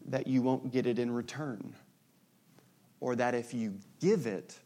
that 0.07 0.27
you 0.27 0.43
won't 0.43 0.73
get 0.73 0.87
it 0.87 0.99
in 0.99 1.11
return 1.11 1.73
or 3.01 3.15
that 3.15 3.35
if 3.35 3.55
you 3.55 3.75
give 4.05 4.27
it, 4.27 4.59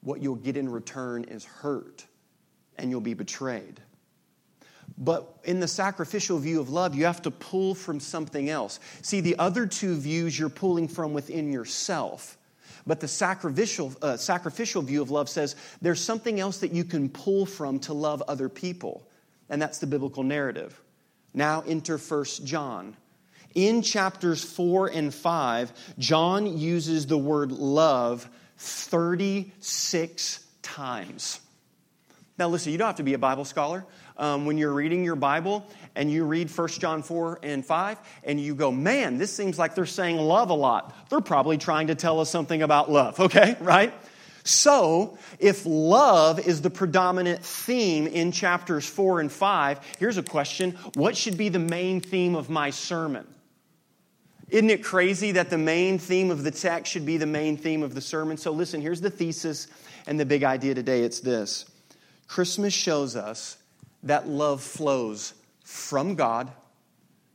what 0.00 0.20
you'll 0.20 0.34
get 0.34 0.56
in 0.56 0.68
return 0.68 1.24
is 1.24 1.44
hurt 1.44 2.04
and 2.76 2.90
you'll 2.90 3.00
be 3.00 3.14
betrayed. 3.14 3.80
But 4.98 5.32
in 5.44 5.60
the 5.60 5.68
sacrificial 5.68 6.38
view 6.38 6.60
of 6.60 6.68
love, 6.68 6.94
you 6.94 7.04
have 7.04 7.22
to 7.22 7.30
pull 7.30 7.74
from 7.74 8.00
something 8.00 8.50
else. 8.50 8.80
See, 9.00 9.20
the 9.20 9.38
other 9.38 9.66
two 9.66 9.94
views 9.94 10.36
you're 10.36 10.48
pulling 10.48 10.88
from 10.88 11.14
within 11.14 11.52
yourself. 11.52 12.36
But 12.84 12.98
the 12.98 13.06
sacrificial, 13.06 13.94
uh, 14.02 14.16
sacrificial 14.16 14.82
view 14.82 15.02
of 15.02 15.10
love 15.10 15.28
says 15.28 15.54
there's 15.80 16.00
something 16.00 16.40
else 16.40 16.58
that 16.58 16.72
you 16.72 16.82
can 16.82 17.08
pull 17.08 17.46
from 17.46 17.78
to 17.80 17.94
love 17.94 18.22
other 18.26 18.48
people, 18.48 19.06
and 19.48 19.62
that's 19.62 19.78
the 19.78 19.86
biblical 19.86 20.24
narrative. 20.24 20.80
Now 21.32 21.62
enter 21.66 21.96
First 21.96 22.44
John. 22.44 22.96
In 23.54 23.82
chapters 23.82 24.42
4 24.42 24.88
and 24.88 25.12
5, 25.12 25.94
John 25.98 26.58
uses 26.58 27.06
the 27.06 27.18
word 27.18 27.52
love 27.52 28.28
36 28.58 30.46
times. 30.62 31.40
Now, 32.38 32.48
listen, 32.48 32.72
you 32.72 32.78
don't 32.78 32.86
have 32.86 32.96
to 32.96 33.02
be 33.02 33.14
a 33.14 33.18
Bible 33.18 33.44
scholar. 33.44 33.84
Um, 34.16 34.46
when 34.46 34.58
you're 34.58 34.72
reading 34.72 35.04
your 35.04 35.16
Bible 35.16 35.66
and 35.94 36.10
you 36.10 36.24
read 36.24 36.50
1 36.50 36.68
John 36.68 37.02
4 37.02 37.40
and 37.42 37.64
5, 37.64 37.98
and 38.24 38.40
you 38.40 38.54
go, 38.54 38.70
man, 38.70 39.18
this 39.18 39.32
seems 39.32 39.58
like 39.58 39.74
they're 39.74 39.86
saying 39.86 40.16
love 40.16 40.50
a 40.50 40.54
lot. 40.54 40.94
They're 41.08 41.20
probably 41.20 41.58
trying 41.58 41.88
to 41.88 41.94
tell 41.94 42.20
us 42.20 42.30
something 42.30 42.62
about 42.62 42.90
love, 42.90 43.18
okay? 43.20 43.56
Right? 43.60 43.92
So, 44.44 45.18
if 45.38 45.64
love 45.64 46.40
is 46.40 46.62
the 46.62 46.70
predominant 46.70 47.44
theme 47.44 48.08
in 48.08 48.32
chapters 48.32 48.84
4 48.86 49.20
and 49.20 49.30
5, 49.30 49.96
here's 49.98 50.16
a 50.16 50.22
question 50.22 50.72
What 50.94 51.16
should 51.16 51.36
be 51.36 51.48
the 51.48 51.60
main 51.60 52.00
theme 52.00 52.34
of 52.34 52.50
my 52.50 52.70
sermon? 52.70 53.26
Isn't 54.52 54.68
it 54.68 54.84
crazy 54.84 55.32
that 55.32 55.48
the 55.48 55.56
main 55.56 55.98
theme 55.98 56.30
of 56.30 56.44
the 56.44 56.50
text 56.50 56.92
should 56.92 57.06
be 57.06 57.16
the 57.16 57.24
main 57.24 57.56
theme 57.56 57.82
of 57.82 57.94
the 57.94 58.02
sermon? 58.02 58.36
So, 58.36 58.52
listen, 58.52 58.82
here's 58.82 59.00
the 59.00 59.08
thesis 59.08 59.66
and 60.06 60.20
the 60.20 60.26
big 60.26 60.44
idea 60.44 60.74
today 60.74 61.04
it's 61.04 61.20
this 61.20 61.64
Christmas 62.28 62.74
shows 62.74 63.16
us 63.16 63.56
that 64.02 64.28
love 64.28 64.60
flows 64.60 65.32
from 65.64 66.16
God 66.16 66.52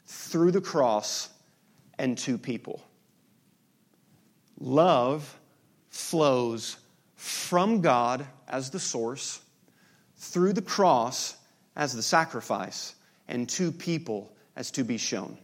through 0.06 0.52
the 0.52 0.62
cross 0.62 1.30
and 1.98 2.20
to 2.20 2.38
people. 2.38 2.84
Love 4.60 5.40
flows 5.90 6.78
from 7.16 7.82
God 7.82 8.28
as 8.48 8.70
the 8.70 8.80
source, 8.80 9.42
through 10.18 10.54
the 10.54 10.62
cross 10.62 11.36
as 11.76 11.94
the 11.94 12.04
sacrifice, 12.04 12.94
and 13.28 13.50
to 13.50 13.72
people 13.72 14.32
as 14.56 14.70
to 14.70 14.84
be 14.84 15.00
shown. 15.00 15.36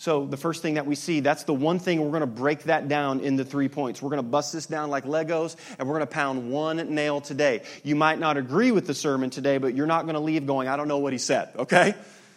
So, 0.00 0.24
the 0.24 0.38
first 0.38 0.62
thing 0.62 0.74
that 0.74 0.86
we 0.86 0.94
see, 0.94 1.20
that's 1.20 1.44
the 1.44 1.52
one 1.52 1.78
thing 1.78 2.00
we're 2.00 2.08
going 2.08 2.20
to 2.22 2.26
break 2.26 2.62
that 2.62 2.88
down 2.88 3.20
into 3.20 3.44
three 3.44 3.68
points. 3.68 4.00
We're 4.00 4.08
going 4.08 4.22
to 4.22 4.30
bust 4.30 4.50
this 4.50 4.64
down 4.64 4.88
like 4.88 5.04
Legos, 5.04 5.56
and 5.78 5.86
we're 5.86 5.96
going 5.96 6.08
to 6.08 6.14
pound 6.14 6.50
one 6.50 6.94
nail 6.94 7.20
today. 7.20 7.64
You 7.84 7.96
might 7.96 8.18
not 8.18 8.38
agree 8.38 8.70
with 8.70 8.86
the 8.86 8.94
sermon 8.94 9.28
today, 9.28 9.58
but 9.58 9.74
you're 9.74 9.86
not 9.86 10.06
going 10.06 10.14
to 10.14 10.20
leave 10.20 10.46
going, 10.46 10.68
I 10.68 10.78
don't 10.78 10.88
know 10.88 11.00
what 11.00 11.12
he 11.12 11.18
said, 11.18 11.50
okay? 11.54 11.94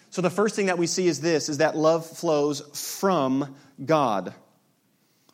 So, 0.09 0.21
the 0.21 0.29
first 0.29 0.57
thing 0.57 0.65
that 0.65 0.77
we 0.77 0.87
see 0.87 1.07
is 1.07 1.21
this 1.21 1.47
is 1.47 1.59
that 1.59 1.77
love 1.77 2.05
flows 2.05 2.59
from 2.99 3.55
God. 3.83 4.33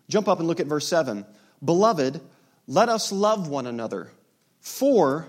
Jump 0.08 0.28
up 0.28 0.38
and 0.38 0.48
look 0.48 0.60
at 0.60 0.68
verse 0.68 0.88
7. 0.88 1.26
Beloved, 1.66 2.22
let 2.68 2.90
us 2.90 3.12
love 3.12 3.48
one 3.48 3.66
another, 3.66 4.12
for 4.62 5.26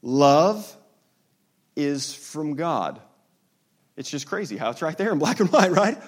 love 0.00 0.74
is 1.76 2.14
from 2.14 2.54
God. 2.54 2.98
It's 3.98 4.08
just 4.08 4.26
crazy 4.26 4.56
how 4.56 4.70
it's 4.70 4.80
right 4.80 4.96
there 4.96 5.12
in 5.12 5.18
black 5.18 5.40
and 5.40 5.52
white, 5.52 5.72
right? 5.72 5.98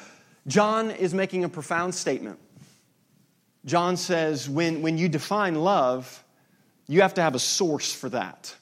John 0.47 0.91
is 0.91 1.15
making 1.15 1.45
a 1.45 1.49
profound 1.49 1.95
statement. 1.95 2.39
John 3.65 3.97
says, 3.97 4.49
when, 4.49 4.83
when 4.83 4.99
you 4.99 5.09
define 5.09 5.55
love, 5.55 6.23
you 6.89 7.03
have 7.03 7.15
to 7.15 7.23
have 7.23 7.35
a 7.35 7.39
source 7.39 7.93
for 7.93 8.09
that. 8.09 8.55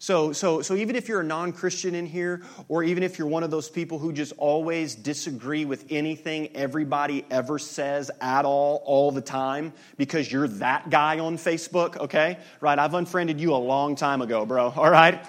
So, 0.00 0.32
so, 0.32 0.62
so 0.62 0.76
even 0.76 0.94
if 0.94 1.08
you're 1.08 1.22
a 1.22 1.24
non 1.24 1.52
Christian 1.52 1.96
in 1.96 2.06
here, 2.06 2.42
or 2.68 2.84
even 2.84 3.02
if 3.02 3.18
you're 3.18 3.26
one 3.26 3.42
of 3.42 3.50
those 3.50 3.68
people 3.68 3.98
who 3.98 4.12
just 4.12 4.32
always 4.36 4.94
disagree 4.94 5.64
with 5.64 5.86
anything 5.90 6.54
everybody 6.54 7.26
ever 7.32 7.58
says 7.58 8.08
at 8.20 8.44
all, 8.44 8.80
all 8.84 9.10
the 9.10 9.20
time, 9.20 9.72
because 9.96 10.30
you're 10.30 10.46
that 10.46 10.88
guy 10.88 11.18
on 11.18 11.36
Facebook, 11.36 11.96
okay? 11.96 12.38
Right? 12.60 12.78
I've 12.78 12.94
unfriended 12.94 13.40
you 13.40 13.54
a 13.54 13.56
long 13.56 13.96
time 13.96 14.22
ago, 14.22 14.46
bro, 14.46 14.70
all 14.70 14.90
right? 14.90 15.26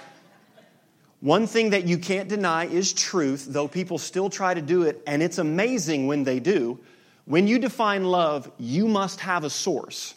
One 1.22 1.48
thing 1.48 1.72
that 1.72 1.86
you 1.86 1.98
can't 1.98 2.30
deny 2.30 2.66
is 2.66 2.94
truth, 2.94 3.46
though 3.50 3.68
people 3.68 3.98
still 3.98 4.30
try 4.30 4.54
to 4.54 4.62
do 4.62 4.84
it, 4.84 5.02
and 5.06 5.22
it's 5.22 5.38
amazing 5.38 6.08
when 6.08 6.24
they 6.24 6.40
do. 6.40 6.80
When 7.26 7.48
you 7.48 7.60
define 7.60 8.06
love, 8.06 8.50
you 8.58 8.88
must 8.88 9.20
have 9.20 9.44
a 9.44 9.50
source. 9.50 10.16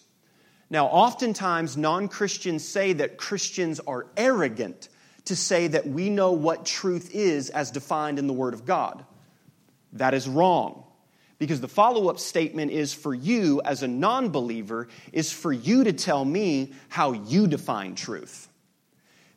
Now, 0.71 0.87
oftentimes, 0.87 1.77
non 1.77 2.09
Christians 2.09 2.67
say 2.67 2.95
that 2.95 3.19
Christians 3.19 3.81
are 3.81 4.07
arrogant 4.17 4.89
to 5.27 5.37
say 5.37 5.67
that 5.69 5.87
we 5.87 6.09
know 6.09 6.33
what 6.33 6.65
truth 6.65 7.11
is 7.13 7.51
as 7.51 7.71
defined 7.71 8.19
in 8.19 8.27
the 8.27 8.33
Word 8.33 8.55
of 8.55 8.65
God. 8.65 9.05
That 9.95 10.15
is 10.15 10.29
wrong. 10.29 10.85
Because 11.39 11.61
the 11.61 11.69
follow 11.69 12.09
up 12.09 12.21
statement 12.21 12.71
is 12.71 12.95
for 12.95 13.13
you, 13.13 13.61
as 13.65 13.83
a 13.83 13.89
non 13.89 14.31
believer, 14.31 14.89
is 15.13 15.33
for 15.33 15.53
you 15.53 15.83
to 15.85 15.93
tell 15.93 16.25
me 16.25 16.73
how 16.89 17.13
you 17.13 17.49
define 17.49 17.97
truth. 17.97 18.49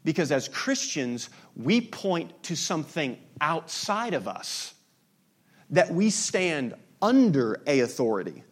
Because 0.06 0.32
as 0.32 0.48
Christians, 0.48 1.30
we 1.58 1.82
point 1.82 2.44
to 2.44 2.56
something 2.56 3.18
outside 3.42 4.14
of 4.14 4.28
us, 4.30 4.74
that 5.72 5.92
we 5.92 6.10
stand 6.10 6.76
under 7.02 7.62
a 7.68 7.82
authority. 7.82 8.44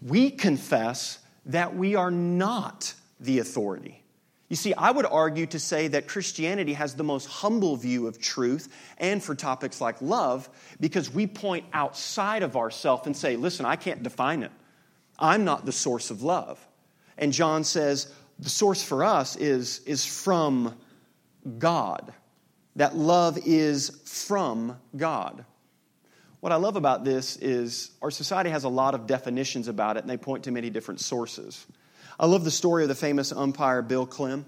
We 0.00 0.30
confess 0.30 1.18
that 1.46 1.74
we 1.74 1.96
are 1.96 2.10
not 2.10 2.94
the 3.18 3.38
authority. 3.40 4.02
You 4.50 4.56
see, 4.56 4.74
I 4.74 4.90
would 4.90 5.06
argue 5.06 5.46
to 5.46 5.58
say 5.58 5.88
that 5.88 6.06
Christianity 6.06 6.74
has 6.74 6.94
the 6.94 7.02
most 7.02 7.26
humble 7.26 7.76
view 7.76 8.06
of 8.06 8.20
truth 8.20 8.68
and 8.98 9.22
for 9.22 9.34
topics 9.34 9.80
like 9.80 10.00
love 10.02 10.48
because 10.80 11.12
we 11.12 11.26
point 11.26 11.64
outside 11.72 12.42
of 12.42 12.56
ourselves 12.56 13.06
and 13.06 13.16
say, 13.16 13.36
listen, 13.36 13.64
I 13.64 13.76
can't 13.76 14.02
define 14.02 14.42
it. 14.42 14.52
I'm 15.18 15.44
not 15.44 15.64
the 15.64 15.72
source 15.72 16.10
of 16.10 16.22
love. 16.22 16.64
And 17.16 17.32
John 17.32 17.64
says, 17.64 18.12
the 18.38 18.50
source 18.50 18.82
for 18.82 19.04
us 19.04 19.36
is, 19.36 19.80
is 19.80 20.04
from 20.04 20.74
God. 21.58 22.12
That 22.76 22.96
love 22.96 23.38
is 23.44 23.90
from 24.04 24.78
God. 24.96 25.44
What 26.40 26.52
I 26.52 26.56
love 26.56 26.76
about 26.76 27.04
this 27.04 27.36
is 27.36 27.90
our 28.02 28.10
society 28.10 28.50
has 28.50 28.64
a 28.64 28.68
lot 28.68 28.94
of 28.94 29.06
definitions 29.06 29.68
about 29.68 29.96
it, 29.96 30.00
and 30.00 30.10
they 30.10 30.16
point 30.16 30.44
to 30.44 30.50
many 30.50 30.68
different 30.68 31.00
sources. 31.00 31.64
I 32.18 32.26
love 32.26 32.44
the 32.44 32.50
story 32.50 32.82
of 32.82 32.88
the 32.88 32.94
famous 32.94 33.32
umpire 33.32 33.80
Bill 33.80 34.06
Klem. 34.06 34.44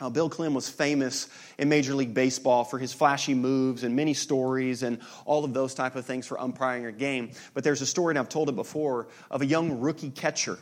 Uh, 0.00 0.10
Bill 0.10 0.30
Klem 0.30 0.52
was 0.52 0.68
famous 0.68 1.28
in 1.58 1.68
Major 1.68 1.94
League 1.94 2.14
Baseball 2.14 2.62
for 2.62 2.78
his 2.78 2.92
flashy 2.92 3.34
moves 3.34 3.82
and 3.82 3.96
many 3.96 4.14
stories 4.14 4.84
and 4.84 5.00
all 5.24 5.44
of 5.44 5.52
those 5.52 5.74
type 5.74 5.96
of 5.96 6.06
things 6.06 6.24
for 6.24 6.40
umpiring 6.40 6.86
a 6.86 6.92
game. 6.92 7.32
But 7.52 7.64
there's 7.64 7.82
a 7.82 7.86
story, 7.86 8.12
and 8.12 8.18
I've 8.18 8.28
told 8.28 8.48
it 8.48 8.54
before, 8.54 9.08
of 9.30 9.42
a 9.42 9.46
young 9.46 9.80
rookie 9.80 10.10
catcher 10.10 10.58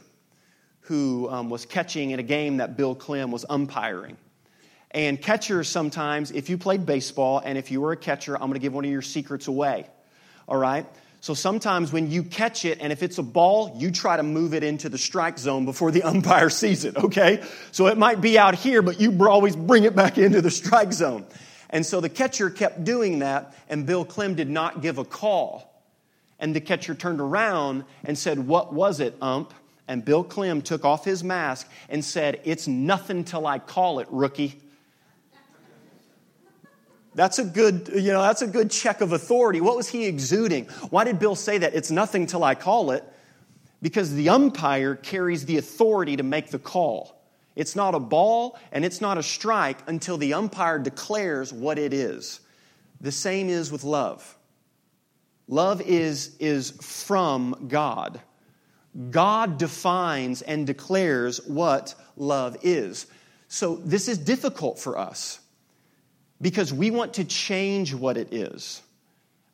who 0.87 1.29
um, 1.29 1.51
was 1.51 1.67
catching 1.67 2.11
in 2.11 2.21
a 2.21 2.25
game 2.25 2.59
that 2.59 2.77
Bill 2.77 2.95
Klem 2.95 3.31
was 3.31 3.45
umpiring. 3.49 4.17
And 4.93 5.21
catchers 5.21 5.69
sometimes, 5.69 6.31
if 6.31 6.49
you 6.49 6.59
played 6.59 6.87
baseball 6.87 7.43
and 7.45 7.59
if 7.59 7.71
you 7.71 7.81
were 7.81 7.93
a 7.93 7.97
catcher, 7.97 8.35
I'm 8.35 8.43
going 8.43 8.55
to 8.55 8.59
give 8.61 8.73
one 8.73 8.85
of 8.85 8.91
your 8.91 9.03
secrets 9.03 9.49
away. 9.49 9.87
All 10.49 10.57
right? 10.57 10.87
So 11.21 11.35
sometimes 11.35 11.93
when 11.93 12.11
you 12.11 12.23
catch 12.23 12.65
it, 12.65 12.79
and 12.81 12.93
if 12.93 13.03
it's 13.03 13.19
a 13.19 13.23
ball, 13.23 13.75
you 13.77 13.91
try 13.91 14.17
to 14.17 14.23
move 14.23 14.55
it 14.55 14.63
into 14.63 14.89
the 14.89 14.97
strike 14.97 15.39
zone 15.39 15.65
before 15.65 15.91
the 15.91 16.03
umpire 16.05 16.51
sees 16.51 16.85
it, 16.85 16.97
okay? 16.97 17.43
So 17.73 17.89
it 17.89 17.99
might 17.99 18.21
be 18.21 18.39
out 18.39 18.55
here, 18.55 18.81
but 18.81 19.01
you 19.01 19.27
always 19.29 19.57
bring 19.57 19.85
it 19.85 19.97
back 19.97 20.19
into 20.19 20.41
the 20.41 20.53
strike 20.53 20.93
zone. 20.93 21.27
And 21.69 21.85
so 21.85 22.01
the 22.01 22.09
catcher 22.09 22.49
kept 22.49 22.85
doing 22.85 23.19
that, 23.19 23.55
and 23.69 23.87
Bill 23.87 24.07
Klem 24.07 24.37
did 24.37 24.49
not 24.49 24.83
give 24.83 24.99
a 24.99 25.05
call. 25.05 25.73
And 26.39 26.55
the 26.55 26.61
catcher 26.61 26.95
turned 26.95 27.21
around 27.21 27.85
and 28.05 28.17
said, 28.17 28.39
What 28.39 28.73
was 28.73 29.01
it, 29.01 29.17
ump? 29.21 29.53
And 29.89 30.05
Bill 30.05 30.25
Klem 30.25 30.63
took 30.63 30.85
off 30.85 31.05
his 31.05 31.23
mask 31.23 31.71
and 31.89 32.05
said, 32.05 32.41
It's 32.45 32.67
nothing 32.67 33.25
till 33.25 33.47
I 33.47 33.59
call 33.59 34.01
it, 34.01 34.09
rookie. 34.11 34.61
That's 37.15 37.39
a 37.39 37.45
good, 37.45 37.91
you 37.95 38.13
know, 38.13 38.21
that's 38.21 38.43
a 38.43 38.47
good 38.47 38.71
check 38.71 39.01
of 39.01 39.13
authority. 39.13 39.63
What 39.63 39.77
was 39.77 39.89
he 39.89 40.05
exuding? 40.05 40.67
Why 40.91 41.05
did 41.05 41.19
Bill 41.19 41.35
say 41.35 41.57
that? 41.59 41.75
It's 41.75 41.91
nothing 41.91 42.27
till 42.27 42.45
I 42.45 42.55
call 42.55 42.91
it. 42.91 43.05
Because 43.81 44.13
the 44.13 44.29
umpire 44.29 44.95
carries 44.95 45.47
the 45.47 45.59
authority 45.59 46.17
to 46.17 46.23
make 46.23 46.51
the 46.51 46.59
call. 46.59 47.23
It's 47.55 47.75
not 47.75 47.95
a 47.95 47.99
ball 47.99 48.59
and 48.71 48.85
it's 48.85 49.01
not 49.01 49.17
a 49.17 49.23
strike 49.23 49.79
until 49.87 50.19
the 50.19 50.35
umpire 50.35 50.79
declares 50.79 51.53
what 51.53 51.79
it 51.79 51.95
is. 51.95 52.41
The 53.01 53.13
same 53.13 53.49
is 53.49 53.73
with 53.73 53.83
love. 53.83 54.37
Love 55.49 55.81
is, 55.81 56.37
is 56.39 56.73
from 56.83 57.67
God. 57.69 58.21
God 59.11 59.59
defines 59.59 60.43
and 60.43 60.67
declares 60.67 61.45
what 61.47 61.95
love 62.17 62.57
is. 62.63 63.07
So 63.49 63.77
this 63.77 64.09
is 64.09 64.19
difficult 64.19 64.79
for 64.79 64.99
us 64.99 65.41
because 66.41 66.73
we 66.73 66.91
want 66.91 67.15
to 67.15 67.25
change 67.25 67.95
what 67.95 68.17
it 68.17 68.33
is. 68.33 68.83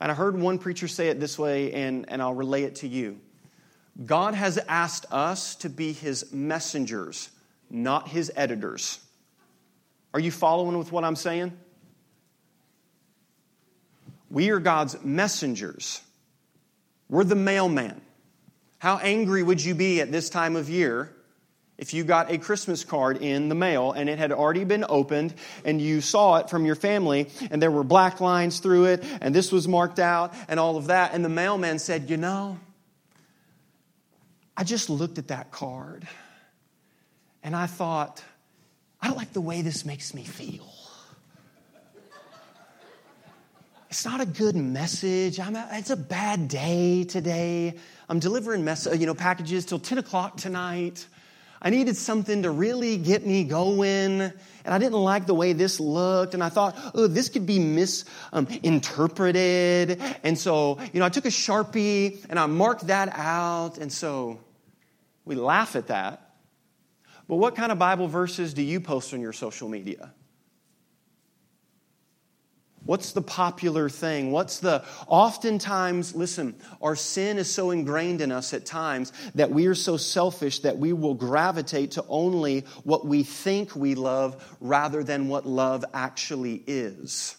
And 0.01 0.11
I 0.11 0.15
heard 0.15 0.37
one 0.39 0.59
preacher 0.59 0.89
say 0.89 1.09
it 1.09 1.21
this 1.21 1.39
way, 1.39 1.73
and, 1.73 2.07
and 2.09 2.21
I'll 2.21 2.35
relay 2.35 2.65
it 2.65 2.77
to 2.77 2.89
you. 2.89 3.21
God 4.05 4.35
has 4.35 4.59
asked 4.69 5.07
us 5.13 5.55
to 5.57 5.71
be 5.71 5.93
his 5.93 6.33
messengers, 6.33 7.31
not 7.71 8.09
his 8.09 8.33
editors. 8.35 8.99
Are 10.13 10.21
you 10.21 10.31
following 10.31 10.77
with 10.77 10.93
what 10.93 11.05
I'm 11.05 11.17
saying? 11.17 11.53
We 14.31 14.51
are 14.51 14.59
God's 14.59 15.03
messengers. 15.05 16.03
We're 17.09 17.25
the 17.25 17.37
mailman. 17.37 18.02
How 18.83 18.99
angry 18.99 19.45
would 19.45 19.63
you 19.63 19.77
be 19.77 20.01
at 20.01 20.11
this 20.11 20.29
time 20.29 20.57
of 20.57 20.69
year 20.69 21.09
if 21.79 21.95
you 21.95 22.03
got 22.03 22.33
a 22.33 22.39
Christmas 22.39 22.83
card 22.83 23.17
in 23.19 23.49
the 23.49 23.55
mail 23.55 23.93
and 23.93 24.09
it 24.09 24.19
had 24.19 24.33
already 24.33 24.65
been 24.65 24.85
opened 24.89 25.35
and 25.65 25.81
you 25.81 26.01
saw 26.01 26.39
it 26.39 26.51
from 26.51 26.67
your 26.67 26.75
family 26.75 27.29
and 27.53 27.63
there 27.63 27.71
were 27.71 27.85
black 27.85 28.21
lines 28.21 28.59
through 28.59 28.87
it 28.87 29.05
and 29.21 29.33
this 29.33 29.53
was 29.53 29.69
marked 29.69 30.01
out 30.01 30.35
and 30.49 30.59
all 30.59 30.77
of 30.77 30.89
that, 30.89 31.15
and 31.15 31.25
the 31.25 31.29
mailman 31.29 31.79
said, 31.79 32.11
You 32.11 32.17
know, 32.17 32.59
I 34.57 34.65
just 34.65 34.91
looked 34.91 35.19
at 35.19 35.29
that 35.29 35.53
card 35.53 36.09
and 37.45 37.55
I 37.55 37.69
thought, 37.69 38.21
I 39.01 39.07
don't 39.07 39.17
like 39.17 39.33
the 39.33 39.41
way 39.41 39.63
this 39.63 39.85
makes 39.85 40.13
me 40.13 40.25
feel. 40.25 40.67
It's 43.93 44.07
not 44.07 44.23
a 44.23 44.27
good 44.27 44.57
message. 44.57 45.39
I'm 45.39 45.55
a, 45.55 45.69
it's 45.73 45.91
a 45.91 45.99
bad 45.99 46.49
day 46.49 47.05
today. 47.05 47.75
I'm 48.13 48.19
delivering 48.19 48.63
mess, 48.63 48.87
you 48.95 49.07
know, 49.07 49.15
packages 49.15 49.65
till 49.65 49.79
10 49.79 49.97
o'clock 49.97 50.37
tonight. 50.37 51.07
I 51.63 51.71
needed 51.71 51.97
something 51.97 52.43
to 52.43 52.51
really 52.51 52.99
get 52.99 53.27
me 53.27 53.43
going. 53.43 54.21
And 54.21 54.35
I 54.67 54.77
didn't 54.77 54.99
like 54.99 55.25
the 55.25 55.33
way 55.33 55.55
this 55.55 55.81
looked. 55.81 56.35
And 56.35 56.45
I 56.45 56.51
thought, 56.51 56.77
oh, 56.95 57.07
this 57.07 57.31
could 57.31 57.47
be 57.47 57.59
misinterpreted. 57.59 59.99
Um, 59.99 60.15
and 60.25 60.39
so, 60.39 60.79
you 60.93 61.01
know, 61.01 61.07
I 61.07 61.09
took 61.09 61.25
a 61.25 61.29
Sharpie 61.29 62.23
and 62.29 62.39
I 62.39 62.45
marked 62.45 62.89
that 62.89 63.09
out. 63.17 63.79
And 63.79 63.91
so 63.91 64.41
we 65.25 65.35
laugh 65.35 65.75
at 65.75 65.87
that. 65.87 66.35
But 67.29 67.37
what 67.37 67.57
kind 67.57 67.73
of 67.73 67.79
Bible 67.79 68.09
verses 68.09 68.53
do 68.53 68.61
you 68.61 68.79
post 68.79 69.15
on 69.15 69.23
your 69.23 69.33
social 69.33 69.71
media? 69.71 70.13
What's 72.85 73.13
the 73.13 73.23
popular 73.23 73.89
thing? 73.89 74.33
What's 74.33 74.59
the, 74.59 74.85
oftentimes, 75.07 76.17
listen, 76.17 76.57
our 76.81 76.97
sin 76.97 77.39
is 77.39 77.53
so 77.53 77.71
ingrained 77.71 78.21
in 78.21 78.33
us 78.33 78.53
at 78.53 78.67
times 78.67 79.13
that 79.37 79.51
we 79.51 79.67
are 79.67 79.75
so 79.75 79.97
selfish 79.97 80.61
that 80.61 80.79
we 80.79 80.93
will 80.93 81.15
gravitate 81.15 81.93
to 81.93 82.05
only 82.09 82.61
what 82.83 83.07
we 83.07 83.23
think 83.23 83.77
we 83.77 83.95
love 83.95 84.57
rather 84.61 85.05
than 85.05 85.29
what 85.29 85.47
love 85.47 85.85
actually 85.95 86.63
is. 86.67 87.37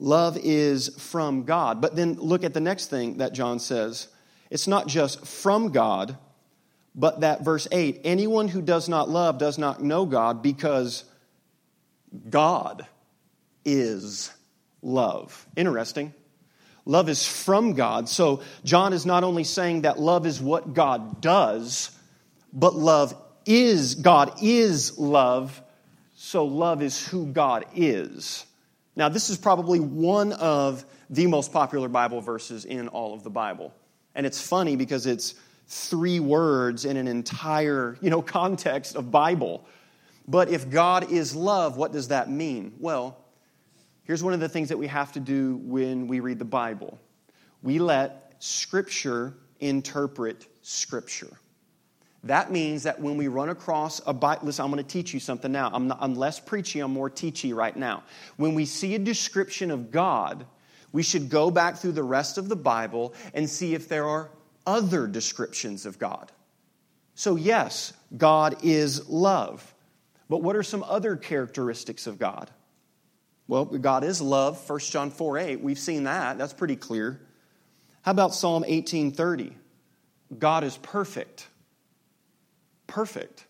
Love 0.00 0.36
is 0.42 0.88
from 0.98 1.44
God. 1.44 1.80
But 1.80 1.94
then 1.94 2.14
look 2.14 2.42
at 2.42 2.54
the 2.54 2.60
next 2.60 2.86
thing 2.86 3.18
that 3.18 3.32
John 3.32 3.60
says. 3.60 4.08
It's 4.50 4.66
not 4.66 4.88
just 4.88 5.24
from 5.26 5.70
God, 5.70 6.18
but 6.94 7.20
that 7.20 7.44
verse 7.44 7.68
8 7.70 8.00
anyone 8.02 8.48
who 8.48 8.62
does 8.62 8.88
not 8.88 9.08
love 9.08 9.38
does 9.38 9.58
not 9.58 9.80
know 9.80 10.06
God 10.06 10.42
because 10.42 11.04
God 12.28 12.84
is 13.64 14.32
love. 14.82 15.46
Interesting. 15.56 16.14
Love 16.86 17.08
is 17.08 17.26
from 17.26 17.74
God. 17.74 18.08
So 18.08 18.42
John 18.64 18.92
is 18.92 19.06
not 19.06 19.24
only 19.24 19.44
saying 19.44 19.82
that 19.82 19.98
love 19.98 20.26
is 20.26 20.40
what 20.40 20.74
God 20.74 21.20
does, 21.20 21.90
but 22.52 22.74
love 22.74 23.14
is, 23.46 23.94
God 23.94 24.42
is 24.42 24.98
love. 24.98 25.60
So 26.16 26.44
love 26.44 26.82
is 26.82 27.06
who 27.06 27.26
God 27.26 27.64
is. 27.74 28.44
Now, 28.96 29.08
this 29.08 29.30
is 29.30 29.38
probably 29.38 29.80
one 29.80 30.32
of 30.32 30.84
the 31.08 31.26
most 31.26 31.52
popular 31.52 31.88
Bible 31.88 32.20
verses 32.20 32.64
in 32.64 32.88
all 32.88 33.14
of 33.14 33.22
the 33.22 33.30
Bible. 33.30 33.72
And 34.14 34.26
it's 34.26 34.40
funny 34.40 34.76
because 34.76 35.06
it's 35.06 35.34
three 35.68 36.20
words 36.20 36.84
in 36.84 36.96
an 36.96 37.08
entire, 37.08 37.96
you 38.00 38.10
know, 38.10 38.22
context 38.40 38.96
of 38.96 39.10
Bible. 39.10 39.64
But 40.26 40.48
if 40.48 40.70
God 40.70 41.10
is 41.10 41.34
love, 41.34 41.76
what 41.76 41.92
does 41.92 42.08
that 42.08 42.30
mean? 42.30 42.74
Well, 42.78 43.16
Here's 44.04 44.22
one 44.22 44.32
of 44.32 44.40
the 44.40 44.48
things 44.48 44.70
that 44.70 44.78
we 44.78 44.86
have 44.86 45.12
to 45.12 45.20
do 45.20 45.56
when 45.56 46.08
we 46.08 46.20
read 46.20 46.38
the 46.38 46.44
Bible 46.44 46.98
we 47.62 47.78
let 47.78 48.34
Scripture 48.38 49.34
interpret 49.60 50.46
Scripture. 50.62 51.30
That 52.24 52.50
means 52.50 52.82
that 52.82 53.00
when 53.00 53.16
we 53.16 53.28
run 53.28 53.48
across 53.48 54.00
a 54.06 54.12
Bible, 54.12 54.46
listen, 54.46 54.64
I'm 54.64 54.70
going 54.70 54.82
to 54.84 54.88
teach 54.88 55.14
you 55.14 55.20
something 55.20 55.50
now. 55.50 55.70
I'm, 55.72 55.88
not, 55.88 55.98
I'm 56.00 56.14
less 56.14 56.38
preachy, 56.38 56.80
I'm 56.80 56.92
more 56.92 57.08
teachy 57.08 57.54
right 57.54 57.74
now. 57.74 58.02
When 58.36 58.54
we 58.54 58.66
see 58.66 58.94
a 58.94 58.98
description 58.98 59.70
of 59.70 59.90
God, 59.90 60.46
we 60.92 61.02
should 61.02 61.30
go 61.30 61.50
back 61.50 61.76
through 61.76 61.92
the 61.92 62.02
rest 62.02 62.36
of 62.36 62.48
the 62.48 62.56
Bible 62.56 63.14
and 63.32 63.48
see 63.48 63.74
if 63.74 63.88
there 63.88 64.06
are 64.06 64.30
other 64.66 65.06
descriptions 65.06 65.86
of 65.86 65.98
God. 65.98 66.30
So, 67.14 67.36
yes, 67.36 67.92
God 68.16 68.56
is 68.62 69.08
love. 69.08 69.74
But 70.28 70.42
what 70.42 70.56
are 70.56 70.62
some 70.62 70.82
other 70.82 71.16
characteristics 71.16 72.06
of 72.06 72.18
God? 72.18 72.50
Well, 73.50 73.64
God 73.64 74.04
is 74.04 74.22
love, 74.22 74.62
1 74.70 74.78
John 74.78 75.10
4 75.10 75.38
8. 75.38 75.60
We've 75.60 75.76
seen 75.76 76.04
that. 76.04 76.38
That's 76.38 76.52
pretty 76.52 76.76
clear. 76.76 77.20
How 78.02 78.12
about 78.12 78.32
Psalm 78.32 78.62
18:30? 78.64 79.52
God 80.38 80.62
is 80.62 80.76
perfect. 80.76 81.48
Perfect. 82.86 83.44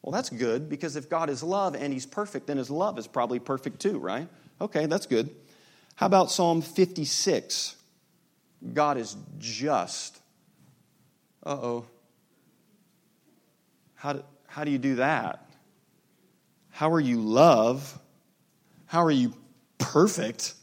Well, 0.00 0.10
that's 0.10 0.30
good 0.30 0.70
because 0.70 0.96
if 0.96 1.10
God 1.10 1.28
is 1.28 1.42
love 1.42 1.74
and 1.74 1.92
he's 1.92 2.06
perfect, 2.06 2.46
then 2.46 2.56
his 2.56 2.70
love 2.70 2.98
is 2.98 3.06
probably 3.06 3.40
perfect 3.40 3.80
too, 3.80 3.98
right? 3.98 4.26
Okay, 4.58 4.86
that's 4.86 5.04
good. 5.04 5.28
How 5.96 6.06
about 6.06 6.30
Psalm 6.30 6.62
56? 6.62 7.76
God 8.72 8.96
is 8.96 9.14
just. 9.36 10.18
Uh 11.44 11.58
oh. 11.60 11.86
How 13.96 14.14
do, 14.14 14.24
how 14.46 14.64
do 14.64 14.70
you 14.70 14.78
do 14.78 14.94
that? 14.94 15.46
How 16.70 16.90
are 16.92 17.00
you 17.00 17.20
love? 17.20 17.98
How 18.86 19.04
are 19.04 19.10
you 19.10 19.34
perfect? 19.82 20.54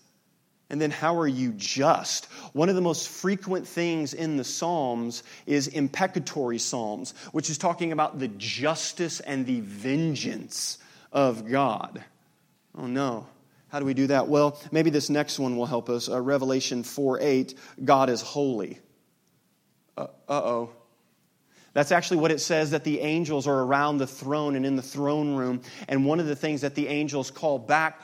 And 0.70 0.80
then 0.80 0.92
how 0.92 1.18
are 1.20 1.28
you 1.28 1.52
just? 1.54 2.26
One 2.54 2.70
of 2.70 2.76
the 2.76 2.82
most 2.82 3.08
frequent 3.08 3.68
things 3.68 4.14
in 4.14 4.38
the 4.38 4.44
Psalms 4.44 5.24
is 5.48 5.68
imprecatory 5.68 6.60
Psalms, 6.60 7.14
which 7.32 7.50
is 7.50 7.58
talking 7.58 7.92
about 7.92 8.20
the 8.20 8.28
justice 8.28 9.20
and 9.20 9.46
the 9.46 9.62
vengeance 9.62 10.78
of 11.12 11.50
God. 11.50 12.04
Oh 12.78 12.86
no. 12.86 13.28
How 13.70 13.80
do 13.80 13.86
we 13.86 13.94
do 13.94 14.08
that? 14.08 14.28
Well, 14.28 14.60
maybe 14.72 14.90
this 14.90 15.10
next 15.10 15.38
one 15.38 15.56
will 15.56 15.68
help 15.68 15.90
us. 15.90 16.10
Uh, 16.10 16.20
Revelation 16.22 16.84
4 16.84 17.20
8, 17.22 17.54
God 17.84 18.10
is 18.10 18.22
holy. 18.22 18.80
Uh 19.98 20.08
oh. 20.28 20.70
That's 21.74 21.92
actually 21.92 22.18
what 22.18 22.32
it 22.32 22.40
says 22.40 22.72
that 22.72 22.84
the 22.84 23.00
angels 23.02 23.48
are 23.48 23.62
around 23.62 23.98
the 23.98 24.08
throne 24.08 24.56
and 24.56 24.66
in 24.66 24.76
the 24.76 24.82
throne 24.82 25.36
room. 25.36 25.62
And 25.88 26.06
one 26.06 26.20
of 26.20 26.26
the 26.26 26.36
things 26.36 26.62
that 26.62 26.76
the 26.76 26.88
angels 26.88 27.30
call 27.32 27.60
back 27.60 28.02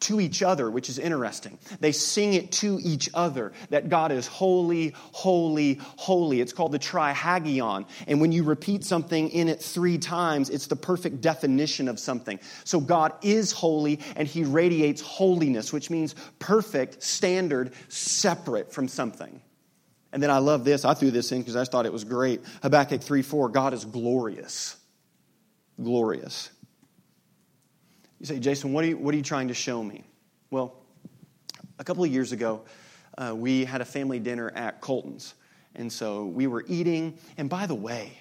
to 0.00 0.20
each 0.20 0.42
other, 0.42 0.70
which 0.70 0.88
is 0.88 0.98
interesting. 0.98 1.58
They 1.78 1.92
sing 1.92 2.34
it 2.34 2.52
to 2.52 2.78
each 2.82 3.10
other 3.14 3.52
that 3.68 3.88
God 3.88 4.12
is 4.12 4.26
holy, 4.26 4.94
holy, 5.12 5.78
holy. 5.80 6.40
It's 6.40 6.52
called 6.52 6.72
the 6.72 6.78
trihagion. 6.78 7.86
And 8.06 8.20
when 8.20 8.32
you 8.32 8.42
repeat 8.42 8.84
something 8.84 9.30
in 9.30 9.48
it 9.48 9.60
three 9.60 9.98
times, 9.98 10.50
it's 10.50 10.66
the 10.66 10.76
perfect 10.76 11.20
definition 11.20 11.88
of 11.88 11.98
something. 11.98 12.40
So 12.64 12.80
God 12.80 13.12
is 13.22 13.52
holy 13.52 14.00
and 14.16 14.26
he 14.26 14.44
radiates 14.44 15.00
holiness, 15.00 15.72
which 15.72 15.90
means 15.90 16.14
perfect, 16.38 17.02
standard, 17.02 17.72
separate 17.88 18.72
from 18.72 18.88
something. 18.88 19.40
And 20.12 20.22
then 20.22 20.30
I 20.30 20.38
love 20.38 20.64
this. 20.64 20.84
I 20.84 20.94
threw 20.94 21.10
this 21.10 21.30
in 21.30 21.38
because 21.38 21.56
I 21.56 21.64
thought 21.64 21.86
it 21.86 21.92
was 21.92 22.04
great. 22.04 22.40
Habakkuk 22.62 23.02
3 23.02 23.22
4, 23.22 23.48
God 23.50 23.74
is 23.74 23.84
glorious. 23.84 24.76
Glorious. 25.80 26.50
You 28.20 28.26
say, 28.26 28.38
Jason, 28.38 28.74
what 28.74 28.84
are 28.84 28.88
you, 28.88 28.98
what 28.98 29.14
are 29.14 29.16
you 29.16 29.22
trying 29.22 29.48
to 29.48 29.54
show 29.54 29.82
me? 29.82 30.04
Well, 30.50 30.74
a 31.78 31.84
couple 31.84 32.04
of 32.04 32.12
years 32.12 32.32
ago, 32.32 32.62
uh, 33.16 33.34
we 33.34 33.64
had 33.64 33.80
a 33.80 33.84
family 33.84 34.18
dinner 34.18 34.50
at 34.54 34.82
Colton's. 34.82 35.34
And 35.74 35.90
so 35.90 36.26
we 36.26 36.46
were 36.46 36.64
eating. 36.68 37.16
And 37.38 37.48
by 37.48 37.66
the 37.66 37.74
way, 37.74 38.12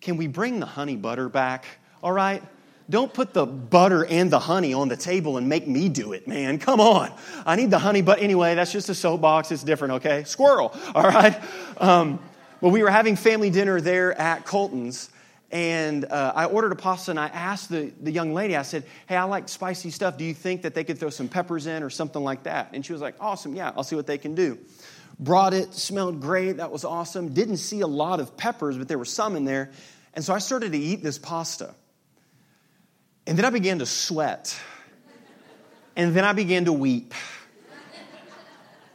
can 0.00 0.16
we 0.16 0.28
bring 0.28 0.60
the 0.60 0.66
honey 0.66 0.94
butter 0.94 1.28
back? 1.28 1.64
All 2.02 2.12
right? 2.12 2.42
Don't 2.88 3.12
put 3.12 3.34
the 3.34 3.44
butter 3.46 4.04
and 4.04 4.30
the 4.30 4.38
honey 4.38 4.72
on 4.72 4.88
the 4.88 4.96
table 4.96 5.36
and 5.36 5.48
make 5.48 5.66
me 5.66 5.88
do 5.88 6.12
it, 6.12 6.28
man. 6.28 6.58
Come 6.58 6.80
on. 6.80 7.12
I 7.44 7.56
need 7.56 7.70
the 7.70 7.78
honey, 7.78 8.02
but 8.02 8.20
anyway, 8.20 8.54
that's 8.54 8.72
just 8.72 8.88
a 8.88 8.94
soapbox. 8.94 9.50
It's 9.50 9.62
different, 9.62 9.94
okay? 9.94 10.24
Squirrel, 10.24 10.72
all 10.94 11.04
right? 11.04 11.40
Um, 11.78 12.20
well, 12.60 12.72
we 12.72 12.82
were 12.82 12.90
having 12.90 13.16
family 13.16 13.50
dinner 13.50 13.80
there 13.80 14.18
at 14.18 14.44
Colton's, 14.44 15.10
and 15.50 16.04
uh, 16.04 16.32
I 16.34 16.44
ordered 16.44 16.72
a 16.72 16.76
pasta, 16.76 17.10
and 17.10 17.18
I 17.18 17.26
asked 17.26 17.70
the, 17.70 17.92
the 18.00 18.12
young 18.12 18.32
lady, 18.32 18.56
I 18.56 18.62
said, 18.62 18.84
Hey, 19.08 19.16
I 19.16 19.24
like 19.24 19.48
spicy 19.48 19.90
stuff. 19.90 20.16
Do 20.16 20.24
you 20.24 20.34
think 20.34 20.62
that 20.62 20.74
they 20.74 20.84
could 20.84 20.98
throw 20.98 21.10
some 21.10 21.28
peppers 21.28 21.66
in 21.66 21.82
or 21.82 21.90
something 21.90 22.22
like 22.22 22.44
that? 22.44 22.70
And 22.72 22.86
she 22.86 22.92
was 22.92 23.02
like, 23.02 23.16
Awesome, 23.20 23.54
yeah, 23.54 23.72
I'll 23.76 23.82
see 23.82 23.96
what 23.96 24.06
they 24.06 24.18
can 24.18 24.34
do. 24.34 24.58
Brought 25.18 25.52
it, 25.52 25.74
smelled 25.74 26.20
great, 26.20 26.58
that 26.58 26.70
was 26.70 26.84
awesome. 26.84 27.34
Didn't 27.34 27.58
see 27.58 27.80
a 27.80 27.86
lot 27.86 28.20
of 28.20 28.36
peppers, 28.36 28.78
but 28.78 28.88
there 28.88 28.98
were 28.98 29.04
some 29.04 29.36
in 29.36 29.44
there. 29.44 29.72
And 30.14 30.24
so 30.24 30.32
I 30.32 30.38
started 30.38 30.72
to 30.72 30.78
eat 30.78 31.02
this 31.02 31.18
pasta. 31.18 31.74
And 33.26 33.36
then 33.36 33.44
I 33.44 33.50
began 33.50 33.80
to 33.80 33.86
sweat. 33.86 34.58
And 35.96 36.14
then 36.14 36.24
I 36.24 36.32
began 36.32 36.64
to 36.66 36.72
weep. 36.72 37.12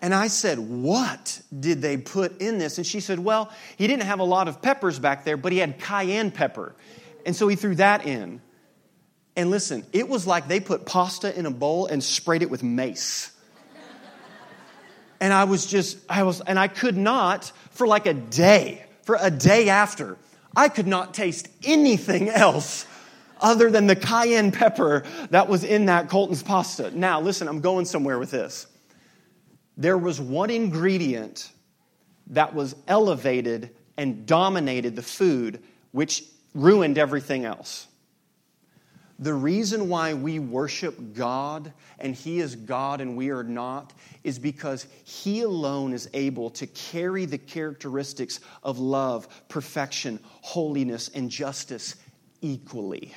And 0.05 0.13
I 0.13 0.27
said, 0.27 0.59
What 0.59 1.41
did 1.59 1.81
they 1.81 1.97
put 1.97 2.39
in 2.39 2.59
this? 2.59 2.77
And 2.77 2.85
she 2.85 2.99
said, 2.99 3.17
Well, 3.17 3.51
he 3.75 3.87
didn't 3.87 4.03
have 4.03 4.19
a 4.19 4.23
lot 4.23 4.47
of 4.47 4.61
peppers 4.61 4.99
back 4.99 5.25
there, 5.25 5.35
but 5.35 5.51
he 5.51 5.57
had 5.57 5.79
cayenne 5.79 6.29
pepper. 6.29 6.75
And 7.25 7.35
so 7.35 7.47
he 7.47 7.55
threw 7.55 7.73
that 7.77 8.05
in. 8.05 8.39
And 9.35 9.49
listen, 9.49 9.83
it 9.93 10.07
was 10.07 10.27
like 10.27 10.47
they 10.47 10.59
put 10.59 10.85
pasta 10.85 11.35
in 11.35 11.47
a 11.47 11.51
bowl 11.51 11.87
and 11.87 12.03
sprayed 12.03 12.43
it 12.43 12.51
with 12.51 12.61
mace. 12.61 13.31
And 15.19 15.33
I 15.33 15.45
was 15.45 15.65
just, 15.65 15.97
I 16.07 16.21
was, 16.21 16.39
and 16.39 16.59
I 16.59 16.67
could 16.67 16.97
not, 16.97 17.51
for 17.71 17.87
like 17.87 18.05
a 18.05 18.13
day, 18.13 18.85
for 19.05 19.17
a 19.19 19.31
day 19.31 19.69
after, 19.69 20.19
I 20.55 20.69
could 20.69 20.85
not 20.85 21.15
taste 21.15 21.47
anything 21.63 22.29
else 22.29 22.85
other 23.41 23.71
than 23.71 23.87
the 23.87 23.95
cayenne 23.95 24.51
pepper 24.51 25.03
that 25.31 25.49
was 25.49 25.63
in 25.63 25.87
that 25.87 26.09
Colton's 26.09 26.43
pasta. 26.43 26.91
Now, 26.95 27.21
listen, 27.21 27.47
I'm 27.47 27.61
going 27.61 27.85
somewhere 27.85 28.19
with 28.19 28.29
this. 28.29 28.67
There 29.77 29.97
was 29.97 30.19
one 30.19 30.49
ingredient 30.49 31.51
that 32.27 32.53
was 32.53 32.75
elevated 32.87 33.75
and 33.97 34.25
dominated 34.25 34.95
the 34.95 35.01
food, 35.01 35.61
which 35.91 36.23
ruined 36.53 36.97
everything 36.97 37.45
else. 37.45 37.87
The 39.17 39.33
reason 39.33 39.87
why 39.87 40.13
we 40.13 40.39
worship 40.39 41.13
God 41.13 41.71
and 41.99 42.13
He 42.13 42.39
is 42.39 42.55
God 42.55 42.99
and 42.99 43.15
we 43.15 43.29
are 43.29 43.43
not 43.43 43.93
is 44.23 44.39
because 44.39 44.87
He 45.05 45.41
alone 45.41 45.93
is 45.93 46.09
able 46.13 46.49
to 46.51 46.67
carry 46.67 47.25
the 47.25 47.37
characteristics 47.37 48.41
of 48.63 48.79
love, 48.79 49.27
perfection, 49.47 50.19
holiness, 50.41 51.09
and 51.13 51.29
justice 51.29 51.95
equally 52.41 53.13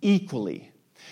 equally. 0.00 0.70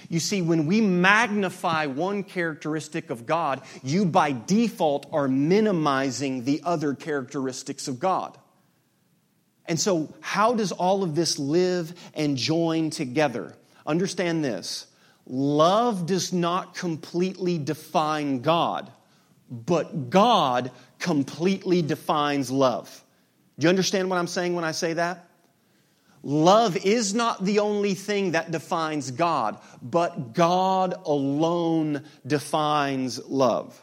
You 0.09 0.21
see, 0.21 0.43
when 0.43 0.67
we 0.67 0.81
magnify 0.81 1.87
one 1.87 2.23
characteristic 2.23 3.11
of 3.11 3.27
God, 3.27 3.63
you 3.83 4.05
by 4.05 4.33
default 4.33 5.07
are 5.13 5.29
minimizing 5.29 6.45
the 6.45 6.61
other 6.65 6.95
characteristics 6.95 7.89
of 7.89 7.99
God. 7.99 8.37
And 9.67 9.81
so, 9.81 10.15
how 10.21 10.55
does 10.55 10.73
all 10.73 11.03
of 11.03 11.15
this 11.15 11.39
live 11.39 11.93
and 12.15 12.37
join 12.37 12.91
together? 12.91 13.55
Understand 13.87 14.45
this 14.45 14.87
love 15.27 16.07
does 16.07 16.33
not 16.33 16.75
completely 16.75 17.59
define 17.59 18.43
God, 18.43 18.91
but 19.51 20.11
God 20.11 20.71
completely 20.99 21.83
defines 21.83 22.51
love. 22.51 23.03
Do 23.59 23.65
you 23.65 23.69
understand 23.69 24.11
what 24.11 24.19
I'm 24.19 24.27
saying 24.27 24.55
when 24.55 24.65
I 24.65 24.73
say 24.73 24.93
that? 24.95 25.29
Love 26.27 26.77
is 26.79 27.15
not 27.15 27.45
the 27.45 27.61
only 27.61 27.95
thing 27.95 28.33
that 28.33 28.51
defines 28.51 29.13
God, 29.13 29.61
but 29.81 30.35
God 30.35 30.95
alone 31.05 32.03
defines 32.27 33.25
love. 33.29 33.81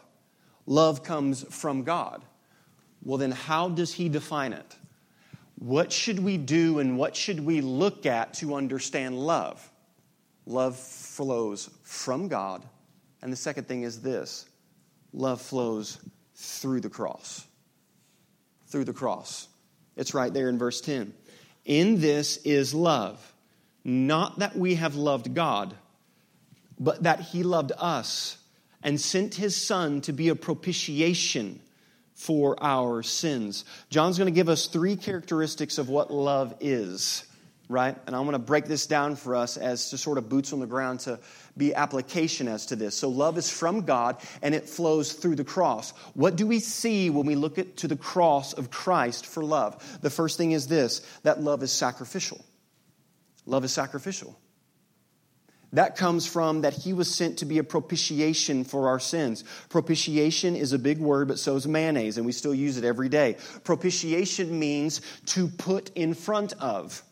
Love 0.66 1.02
comes 1.02 1.42
from 1.44 1.84
God. 1.84 2.22
Well, 3.02 3.16
then, 3.16 3.30
how 3.30 3.70
does 3.70 3.94
He 3.94 4.10
define 4.10 4.52
it? 4.52 4.76
What 5.54 5.90
should 5.90 6.18
we 6.18 6.36
do 6.36 6.80
and 6.80 6.98
what 6.98 7.16
should 7.16 7.40
we 7.40 7.62
look 7.62 8.04
at 8.04 8.34
to 8.34 8.56
understand 8.56 9.18
love? 9.18 9.66
Love 10.44 10.76
flows 10.76 11.70
from 11.82 12.28
God. 12.28 12.62
And 13.22 13.32
the 13.32 13.38
second 13.38 13.68
thing 13.68 13.84
is 13.84 14.02
this 14.02 14.44
love 15.14 15.40
flows 15.40 15.98
through 16.34 16.82
the 16.82 16.90
cross. 16.90 17.46
Through 18.66 18.84
the 18.84 18.92
cross. 18.92 19.48
It's 19.96 20.12
right 20.12 20.34
there 20.34 20.50
in 20.50 20.58
verse 20.58 20.82
10. 20.82 21.14
In 21.64 22.00
this 22.00 22.36
is 22.38 22.74
love, 22.74 23.34
not 23.84 24.38
that 24.40 24.56
we 24.56 24.74
have 24.74 24.96
loved 24.96 25.34
God, 25.34 25.74
but 26.78 27.02
that 27.04 27.20
He 27.20 27.42
loved 27.42 27.72
us 27.78 28.38
and 28.82 29.00
sent 29.00 29.34
His 29.34 29.56
Son 29.56 30.00
to 30.02 30.12
be 30.12 30.28
a 30.28 30.36
propitiation 30.36 31.60
for 32.14 32.56
our 32.62 33.02
sins. 33.02 33.64
John's 33.90 34.18
going 34.18 34.32
to 34.32 34.34
give 34.34 34.48
us 34.48 34.66
three 34.66 34.96
characteristics 34.96 35.78
of 35.78 35.88
what 35.88 36.12
love 36.12 36.54
is, 36.60 37.24
right? 37.68 37.96
And 38.06 38.14
I'm 38.14 38.22
going 38.22 38.32
to 38.32 38.38
break 38.38 38.66
this 38.66 38.86
down 38.86 39.16
for 39.16 39.34
us 39.34 39.56
as 39.56 39.90
to 39.90 39.98
sort 39.98 40.18
of 40.18 40.28
boots 40.28 40.52
on 40.52 40.60
the 40.60 40.66
ground 40.66 41.00
to 41.00 41.18
be 41.56 41.74
application 41.74 42.46
as 42.48 42.66
to 42.66 42.76
this. 42.76 42.96
So 42.96 43.08
love 43.08 43.38
is 43.38 43.50
from 43.50 43.82
God 43.82 44.18
and 44.42 44.54
it 44.54 44.68
flows 44.68 45.12
through 45.12 45.36
the 45.36 45.44
cross. 45.44 45.90
What 46.14 46.36
do 46.36 46.46
we 46.46 46.60
see 46.60 47.10
when 47.10 47.26
we 47.26 47.36
look 47.36 47.58
at 47.58 47.78
to 47.78 47.88
the 47.88 47.96
cross 47.96 48.52
of 48.52 48.70
Christ 48.70 49.26
for 49.26 49.42
love? 49.42 49.82
The 50.02 50.10
first 50.10 50.36
thing 50.36 50.52
is 50.52 50.66
this 50.66 51.00
that 51.22 51.40
love 51.40 51.62
is 51.62 51.72
sacrificial. 51.72 52.44
Love 53.46 53.64
is 53.64 53.72
sacrificial. 53.72 54.38
That 55.72 55.96
comes 55.96 56.24
from 56.24 56.60
that 56.60 56.72
he 56.72 56.92
was 56.92 57.12
sent 57.12 57.38
to 57.38 57.46
be 57.46 57.58
a 57.58 57.64
propitiation 57.64 58.62
for 58.62 58.88
our 58.88 59.00
sins. 59.00 59.42
Propitiation 59.70 60.54
is 60.54 60.72
a 60.72 60.78
big 60.78 60.98
word, 60.98 61.26
but 61.26 61.40
so 61.40 61.56
is 61.56 61.66
mayonnaise, 61.66 62.16
and 62.16 62.24
we 62.24 62.30
still 62.30 62.54
use 62.54 62.76
it 62.76 62.84
every 62.84 63.08
day. 63.08 63.36
Propitiation 63.64 64.56
means 64.56 65.00
to 65.26 65.48
put 65.48 65.90
in 65.96 66.14
front 66.14 66.52
of. 66.54 67.02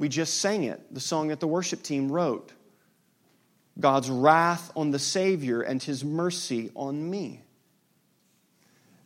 We 0.00 0.08
just 0.08 0.40
sang 0.40 0.64
it, 0.64 0.94
the 0.94 0.98
song 0.98 1.28
that 1.28 1.40
the 1.40 1.46
worship 1.46 1.82
team 1.82 2.10
wrote. 2.10 2.52
God's 3.78 4.08
wrath 4.08 4.72
on 4.74 4.92
the 4.92 4.98
Savior 4.98 5.60
and 5.60 5.80
his 5.82 6.02
mercy 6.02 6.70
on 6.74 7.10
me. 7.10 7.42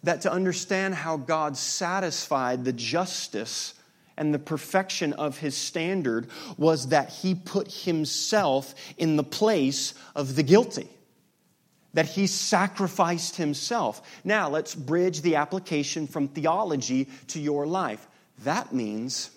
That 0.04 0.20
to 0.20 0.30
understand 0.30 0.94
how 0.94 1.16
God 1.16 1.56
satisfied 1.56 2.64
the 2.64 2.72
justice 2.72 3.74
and 4.16 4.32
the 4.32 4.38
perfection 4.38 5.14
of 5.14 5.36
his 5.36 5.56
standard 5.56 6.28
was 6.56 6.86
that 6.90 7.08
he 7.08 7.34
put 7.34 7.72
himself 7.72 8.72
in 8.96 9.16
the 9.16 9.24
place 9.24 9.94
of 10.14 10.36
the 10.36 10.44
guilty. 10.44 10.88
That 11.94 12.06
he 12.06 12.28
sacrificed 12.28 13.34
himself. 13.34 14.00
Now, 14.22 14.48
let's 14.48 14.76
bridge 14.76 15.22
the 15.22 15.34
application 15.34 16.06
from 16.06 16.28
theology 16.28 17.08
to 17.28 17.40
your 17.40 17.66
life. 17.66 18.06
That 18.44 18.72
means 18.72 19.30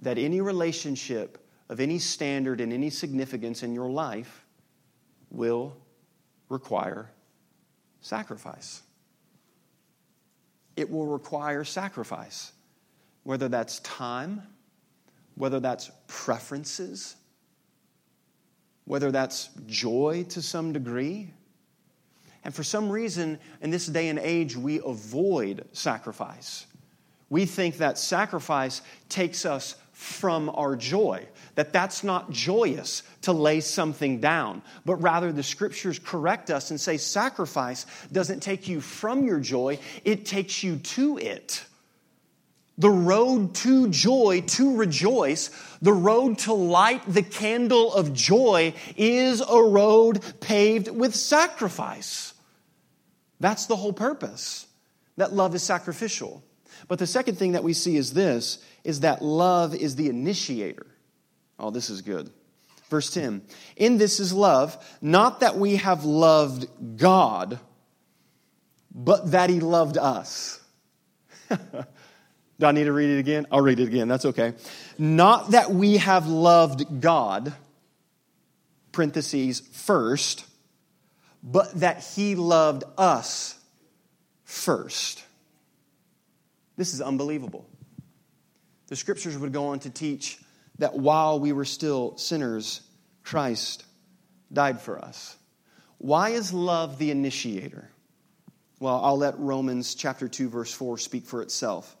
that 0.00 0.18
any 0.18 0.40
relationship 0.40 1.46
of 1.68 1.80
any 1.80 1.98
standard 1.98 2.60
and 2.60 2.72
any 2.72 2.90
significance 2.90 3.62
in 3.62 3.74
your 3.74 3.90
life 3.90 4.44
will 5.30 5.76
require 6.48 7.10
sacrifice. 8.00 8.82
It 10.76 10.90
will 10.90 11.06
require 11.06 11.64
sacrifice, 11.64 12.52
whether 13.22 13.48
that's 13.48 13.80
time, 13.80 14.42
whether 15.34 15.60
that's 15.60 15.90
preferences, 16.06 17.16
whether 18.84 19.12
that's 19.12 19.50
joy 19.66 20.24
to 20.30 20.42
some 20.42 20.72
degree. 20.72 21.32
And 22.42 22.54
for 22.54 22.64
some 22.64 22.88
reason, 22.90 23.38
in 23.60 23.70
this 23.70 23.86
day 23.86 24.08
and 24.08 24.18
age, 24.18 24.56
we 24.56 24.80
avoid 24.84 25.66
sacrifice. 25.72 26.66
We 27.28 27.46
think 27.46 27.76
that 27.76 27.98
sacrifice 27.98 28.82
takes 29.08 29.44
us 29.44 29.76
from 30.00 30.48
our 30.48 30.76
joy. 30.76 31.26
That 31.56 31.74
that's 31.74 32.02
not 32.02 32.30
joyous 32.30 33.02
to 33.22 33.32
lay 33.32 33.60
something 33.60 34.18
down, 34.18 34.62
but 34.86 34.96
rather 34.96 35.30
the 35.30 35.42
scriptures 35.42 35.98
correct 35.98 36.50
us 36.50 36.70
and 36.70 36.80
say 36.80 36.96
sacrifice 36.96 37.84
doesn't 38.10 38.40
take 38.40 38.66
you 38.66 38.80
from 38.80 39.24
your 39.24 39.40
joy, 39.40 39.78
it 40.02 40.24
takes 40.24 40.62
you 40.62 40.76
to 40.76 41.18
it. 41.18 41.66
The 42.78 42.88
road 42.88 43.54
to 43.56 43.90
joy, 43.90 44.42
to 44.46 44.76
rejoice, 44.78 45.50
the 45.82 45.92
road 45.92 46.38
to 46.40 46.54
light 46.54 47.02
the 47.06 47.22
candle 47.22 47.92
of 47.92 48.14
joy 48.14 48.72
is 48.96 49.42
a 49.42 49.62
road 49.62 50.24
paved 50.40 50.88
with 50.88 51.14
sacrifice. 51.14 52.32
That's 53.38 53.66
the 53.66 53.76
whole 53.76 53.92
purpose. 53.92 54.66
that 55.18 55.34
love 55.34 55.54
is 55.54 55.62
sacrificial. 55.62 56.42
But 56.90 56.98
the 56.98 57.06
second 57.06 57.36
thing 57.36 57.52
that 57.52 57.62
we 57.62 57.72
see 57.72 57.96
is 57.96 58.14
this 58.14 58.58
is 58.82 59.00
that 59.00 59.22
love 59.22 59.76
is 59.76 59.94
the 59.94 60.08
initiator. 60.08 60.86
Oh, 61.56 61.70
this 61.70 61.88
is 61.88 62.02
good. 62.02 62.28
Verse 62.88 63.10
10 63.10 63.42
In 63.76 63.96
this 63.96 64.18
is 64.18 64.32
love, 64.32 64.76
not 65.00 65.38
that 65.38 65.56
we 65.56 65.76
have 65.76 66.04
loved 66.04 66.66
God, 66.96 67.60
but 68.92 69.30
that 69.30 69.50
He 69.50 69.60
loved 69.60 69.98
us. 69.98 70.60
Do 71.48 72.66
I 72.66 72.72
need 72.72 72.84
to 72.84 72.92
read 72.92 73.10
it 73.10 73.20
again? 73.20 73.46
I'll 73.52 73.60
read 73.60 73.78
it 73.78 73.86
again. 73.86 74.08
That's 74.08 74.24
okay. 74.24 74.54
Not 74.98 75.52
that 75.52 75.70
we 75.70 75.98
have 75.98 76.26
loved 76.26 77.00
God, 77.00 77.52
parentheses, 78.90 79.60
first, 79.60 80.44
but 81.40 81.72
that 81.78 82.02
He 82.16 82.34
loved 82.34 82.82
us 82.98 83.56
first. 84.42 85.22
This 86.80 86.94
is 86.94 87.02
unbelievable. 87.02 87.68
The 88.86 88.96
scriptures 88.96 89.36
would 89.36 89.52
go 89.52 89.66
on 89.66 89.80
to 89.80 89.90
teach 89.90 90.38
that 90.78 90.94
while 90.94 91.38
we 91.38 91.52
were 91.52 91.66
still 91.66 92.16
sinners, 92.16 92.80
Christ 93.22 93.84
died 94.50 94.80
for 94.80 94.98
us. 94.98 95.36
Why 95.98 96.30
is 96.30 96.54
love 96.54 96.96
the 96.96 97.10
initiator? 97.10 97.90
Well, 98.78 98.98
I'll 99.04 99.18
let 99.18 99.38
Romans 99.38 99.94
chapter 99.94 100.26
2 100.26 100.48
verse 100.48 100.72
4 100.72 100.96
speak 100.96 101.26
for 101.26 101.42
itself. 101.42 101.94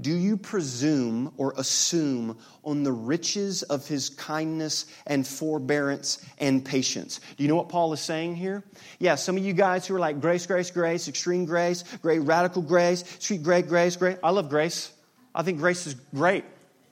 Do 0.00 0.14
you 0.14 0.36
presume 0.36 1.32
or 1.36 1.54
assume 1.56 2.38
on 2.64 2.82
the 2.82 2.92
riches 2.92 3.62
of 3.64 3.86
his 3.88 4.10
kindness 4.10 4.86
and 5.06 5.26
forbearance 5.26 6.24
and 6.38 6.64
patience? 6.64 7.20
Do 7.36 7.42
you 7.42 7.48
know 7.48 7.56
what 7.56 7.68
Paul 7.68 7.92
is 7.92 8.00
saying 8.00 8.36
here? 8.36 8.62
Yeah, 8.98 9.16
some 9.16 9.36
of 9.36 9.44
you 9.44 9.52
guys 9.52 9.86
who 9.86 9.94
are 9.96 9.98
like 9.98 10.20
grace, 10.20 10.46
grace, 10.46 10.70
grace, 10.70 11.08
extreme 11.08 11.44
grace, 11.44 11.84
great 12.02 12.20
radical 12.20 12.62
grace, 12.62 13.04
sweet 13.18 13.42
great 13.42 13.68
grace, 13.68 13.96
great. 13.96 14.18
I 14.22 14.30
love 14.30 14.48
grace. 14.48 14.92
I 15.34 15.42
think 15.42 15.58
grace 15.58 15.86
is 15.86 15.94
great. 16.14 16.44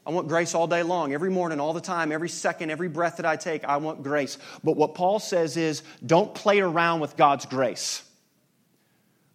I 0.06 0.10
want 0.10 0.28
grace 0.28 0.54
all 0.54 0.68
day 0.68 0.84
long, 0.84 1.12
every 1.12 1.30
morning, 1.30 1.58
all 1.58 1.72
the 1.72 1.80
time, 1.80 2.12
every 2.12 2.28
second, 2.28 2.70
every 2.70 2.88
breath 2.88 3.16
that 3.16 3.26
I 3.26 3.34
take. 3.34 3.64
I 3.64 3.78
want 3.78 4.04
grace. 4.04 4.38
But 4.62 4.76
what 4.76 4.94
Paul 4.94 5.18
says 5.18 5.56
is 5.56 5.82
don't 6.04 6.32
play 6.32 6.60
around 6.60 7.00
with 7.00 7.16
God's 7.16 7.44
grace. 7.44 8.05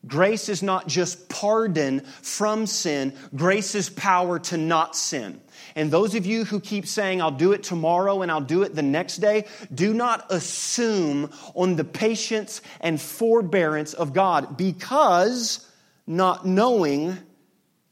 Grace 0.07 0.49
is 0.49 0.63
not 0.63 0.87
just 0.87 1.29
pardon 1.29 1.99
from 1.99 2.65
sin, 2.65 3.13
grace 3.35 3.75
is 3.75 3.89
power 3.89 4.39
to 4.39 4.57
not 4.57 4.95
sin. 4.95 5.39
And 5.75 5.91
those 5.91 6.15
of 6.15 6.25
you 6.25 6.43
who 6.43 6.59
keep 6.59 6.87
saying, 6.87 7.21
I'll 7.21 7.29
do 7.29 7.51
it 7.51 7.61
tomorrow 7.61 8.21
and 8.23 8.31
I'll 8.31 8.41
do 8.41 8.63
it 8.63 8.75
the 8.75 8.81
next 8.81 9.17
day, 9.17 9.45
do 9.73 9.93
not 9.93 10.25
assume 10.31 11.29
on 11.53 11.75
the 11.75 11.83
patience 11.83 12.61
and 12.79 12.99
forbearance 12.99 13.93
of 13.93 14.13
God 14.13 14.57
because 14.57 15.67
not 16.07 16.45
knowing 16.45 17.15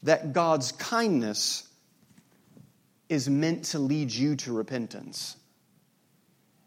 that 0.02 0.32
God's 0.32 0.72
kindness 0.72 1.68
is 3.08 3.28
meant 3.28 3.66
to 3.66 3.78
lead 3.78 4.10
you 4.10 4.34
to 4.36 4.52
repentance. 4.52 5.36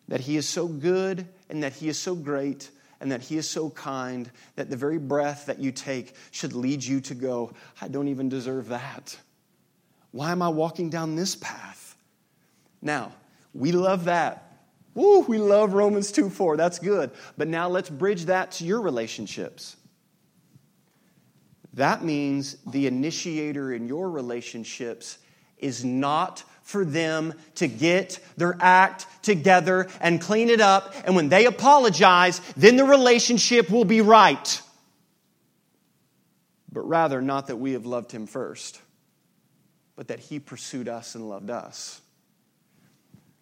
That 0.07 0.21
He 0.21 0.37
is 0.37 0.47
so 0.47 0.67
good 0.67 1.27
and 1.49 1.63
that 1.63 1.73
He 1.73 1.89
is 1.89 1.99
so 1.99 2.15
great 2.15 2.69
and 3.03 3.11
that 3.11 3.21
He 3.21 3.37
is 3.37 3.49
so 3.49 3.69
kind 3.69 4.31
that 4.55 4.69
the 4.69 4.77
very 4.77 4.97
breath 4.97 5.45
that 5.47 5.59
you 5.59 5.73
take 5.73 6.15
should 6.31 6.53
lead 6.53 6.81
you 6.81 7.01
to 7.01 7.13
go, 7.13 7.51
I 7.81 7.89
don't 7.89 8.07
even 8.07 8.29
deserve 8.29 8.69
that. 8.69 9.17
Why 10.11 10.31
am 10.31 10.41
I 10.41 10.47
walking 10.47 10.89
down 10.89 11.17
this 11.17 11.35
path? 11.35 11.97
Now, 12.81 13.11
we 13.53 13.73
love 13.73 14.05
that. 14.05 14.57
Woo, 14.93 15.19
we 15.21 15.37
love 15.37 15.73
Romans 15.73 16.13
2 16.13 16.29
4. 16.29 16.55
That's 16.55 16.79
good. 16.79 17.11
But 17.37 17.49
now 17.49 17.67
let's 17.67 17.89
bridge 17.89 18.25
that 18.25 18.51
to 18.53 18.65
your 18.65 18.79
relationships. 18.79 19.75
That 21.73 22.05
means 22.05 22.55
the 22.67 22.87
initiator 22.87 23.73
in 23.73 23.85
your 23.85 24.09
relationships 24.09 25.17
is 25.57 25.83
not 25.83 26.43
for 26.63 26.83
them 26.83 27.33
to 27.55 27.67
get 27.67 28.19
their 28.37 28.57
act 28.59 29.05
together 29.21 29.87
and 30.01 30.19
clean 30.19 30.49
it 30.49 30.61
up. 30.61 30.95
And 31.05 31.15
when 31.15 31.29
they 31.29 31.45
apologize, 31.45 32.39
then 32.57 32.77
the 32.77 32.85
relationship 32.85 33.69
will 33.69 33.85
be 33.85 34.01
right. 34.01 34.61
But 36.71 36.87
rather, 36.87 37.21
not 37.21 37.47
that 37.47 37.57
we 37.57 37.73
have 37.73 37.85
loved 37.85 38.11
him 38.11 38.25
first, 38.25 38.81
but 39.95 40.07
that 40.07 40.19
he 40.19 40.39
pursued 40.39 40.87
us 40.87 41.15
and 41.15 41.29
loved 41.29 41.51
us. 41.51 42.01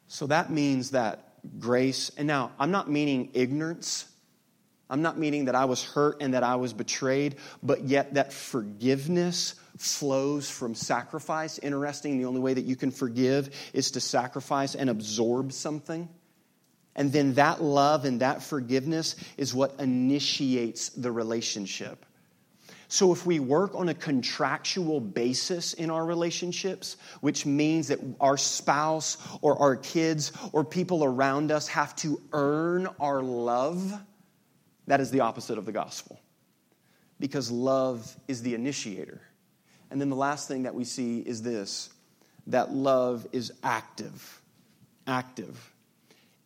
So 0.07 0.27
that 0.27 0.51
means 0.51 0.91
that 0.91 1.33
grace, 1.59 2.11
and 2.17 2.27
now 2.27 2.51
I'm 2.59 2.71
not 2.71 2.89
meaning 2.89 3.29
ignorance. 3.33 4.05
I'm 4.89 5.01
not 5.01 5.17
meaning 5.17 5.45
that 5.45 5.55
I 5.55 5.65
was 5.65 5.81
hurt 5.81 6.17
and 6.21 6.33
that 6.33 6.43
I 6.43 6.55
was 6.55 6.73
betrayed, 6.73 7.37
but 7.63 7.85
yet 7.85 8.15
that 8.15 8.33
forgiveness 8.33 9.55
flows 9.77 10.49
from 10.49 10.75
sacrifice. 10.75 11.57
Interesting, 11.59 12.17
the 12.17 12.25
only 12.25 12.39
way 12.41 12.53
that 12.53 12.65
you 12.65 12.75
can 12.75 12.91
forgive 12.91 13.49
is 13.73 13.91
to 13.91 13.99
sacrifice 13.99 14.75
and 14.75 14.89
absorb 14.89 15.53
something. 15.53 16.09
And 16.95 17.11
then 17.11 17.35
that 17.35 17.61
love 17.61 18.05
and 18.05 18.21
that 18.21 18.43
forgiveness 18.43 19.15
is 19.37 19.53
what 19.53 19.75
initiates 19.79 20.89
the 20.89 21.11
relationship. 21.11 22.05
So, 22.89 23.13
if 23.13 23.25
we 23.25 23.39
work 23.39 23.73
on 23.73 23.87
a 23.87 23.93
contractual 23.93 24.99
basis 24.99 25.73
in 25.73 25.89
our 25.89 26.05
relationships, 26.05 26.97
which 27.21 27.45
means 27.45 27.87
that 27.87 27.99
our 28.19 28.35
spouse 28.35 29.17
or 29.39 29.57
our 29.59 29.77
kids 29.77 30.33
or 30.51 30.65
people 30.65 31.01
around 31.05 31.53
us 31.53 31.69
have 31.69 31.95
to 31.97 32.21
earn 32.33 32.87
our 32.99 33.21
love, 33.21 33.93
that 34.87 34.99
is 34.99 35.09
the 35.09 35.21
opposite 35.21 35.57
of 35.57 35.65
the 35.65 35.71
gospel. 35.71 36.19
Because 37.17 37.49
love 37.49 38.13
is 38.27 38.41
the 38.41 38.55
initiator. 38.55 39.21
And 39.91 39.99
then 39.99 40.09
the 40.09 40.15
last 40.15 40.47
thing 40.47 40.63
that 40.63 40.73
we 40.73 40.85
see 40.85 41.19
is 41.19 41.41
this 41.41 41.89
that 42.47 42.73
love 42.73 43.27
is 43.31 43.51
active. 43.61 44.41
Active. 45.05 45.73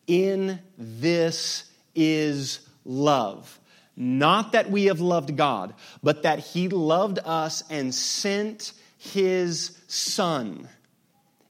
In 0.06 0.58
this 0.76 1.70
is 1.94 2.60
love. 2.84 3.58
Not 3.96 4.52
that 4.52 4.70
we 4.70 4.86
have 4.86 5.00
loved 5.00 5.36
God, 5.36 5.74
but 6.02 6.24
that 6.24 6.40
He 6.40 6.68
loved 6.68 7.18
us 7.24 7.62
and 7.70 7.94
sent 7.94 8.72
His 8.98 9.78
Son. 9.86 10.68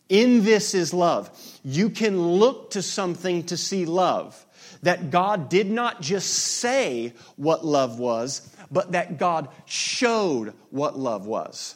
In 0.08 0.44
this 0.44 0.74
is 0.74 0.94
love. 0.94 1.30
You 1.64 1.90
can 1.90 2.20
look 2.20 2.70
to 2.72 2.82
something 2.82 3.44
to 3.44 3.56
see 3.56 3.84
love. 3.86 4.40
That 4.82 5.10
God 5.10 5.48
did 5.48 5.68
not 5.70 6.00
just 6.00 6.30
say 6.32 7.14
what 7.34 7.64
love 7.64 7.98
was, 7.98 8.48
but 8.70 8.92
that 8.92 9.18
God 9.18 9.48
showed 9.64 10.52
what 10.70 10.96
love 10.98 11.26
was. 11.26 11.74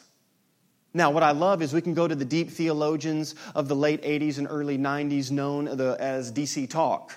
Now, 0.93 1.11
what 1.11 1.23
I 1.23 1.31
love 1.31 1.61
is 1.61 1.73
we 1.73 1.81
can 1.81 1.93
go 1.93 2.07
to 2.07 2.15
the 2.15 2.25
deep 2.25 2.49
theologians 2.49 3.35
of 3.55 3.67
the 3.67 3.75
late 3.75 4.01
80s 4.03 4.37
and 4.37 4.47
early 4.49 4.77
90s, 4.77 5.31
known 5.31 5.67
as 5.67 6.31
DC 6.31 6.69
Talk, 6.69 7.13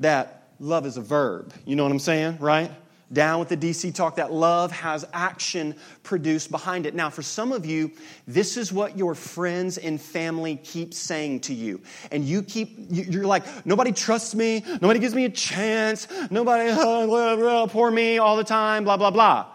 that 0.00 0.48
love 0.58 0.86
is 0.86 0.96
a 0.96 1.00
verb. 1.00 1.52
You 1.64 1.76
know 1.76 1.84
what 1.84 1.92
I'm 1.92 1.98
saying, 2.00 2.38
right? 2.38 2.70
Down 3.10 3.40
with 3.40 3.48
the 3.48 3.56
DC 3.56 3.94
talk, 3.94 4.16
that 4.16 4.32
love 4.32 4.70
has 4.70 5.06
action 5.14 5.76
produced 6.02 6.50
behind 6.50 6.84
it. 6.84 6.94
Now, 6.94 7.08
for 7.08 7.22
some 7.22 7.52
of 7.52 7.64
you, 7.64 7.90
this 8.26 8.58
is 8.58 8.70
what 8.70 8.98
your 8.98 9.14
friends 9.14 9.78
and 9.78 9.98
family 9.98 10.56
keep 10.56 10.92
saying 10.92 11.40
to 11.40 11.54
you. 11.54 11.80
And 12.10 12.22
you 12.22 12.42
keep, 12.42 12.76
you're 12.90 13.24
like, 13.24 13.44
nobody 13.64 13.92
trusts 13.92 14.34
me, 14.34 14.62
nobody 14.82 15.00
gives 15.00 15.14
me 15.14 15.24
a 15.24 15.30
chance, 15.30 16.06
nobody, 16.30 16.70
blah, 16.74 17.66
poor 17.70 17.90
me 17.90 18.18
all 18.18 18.36
the 18.36 18.44
time, 18.44 18.84
blah, 18.84 18.98
blah, 18.98 19.10
blah 19.10 19.46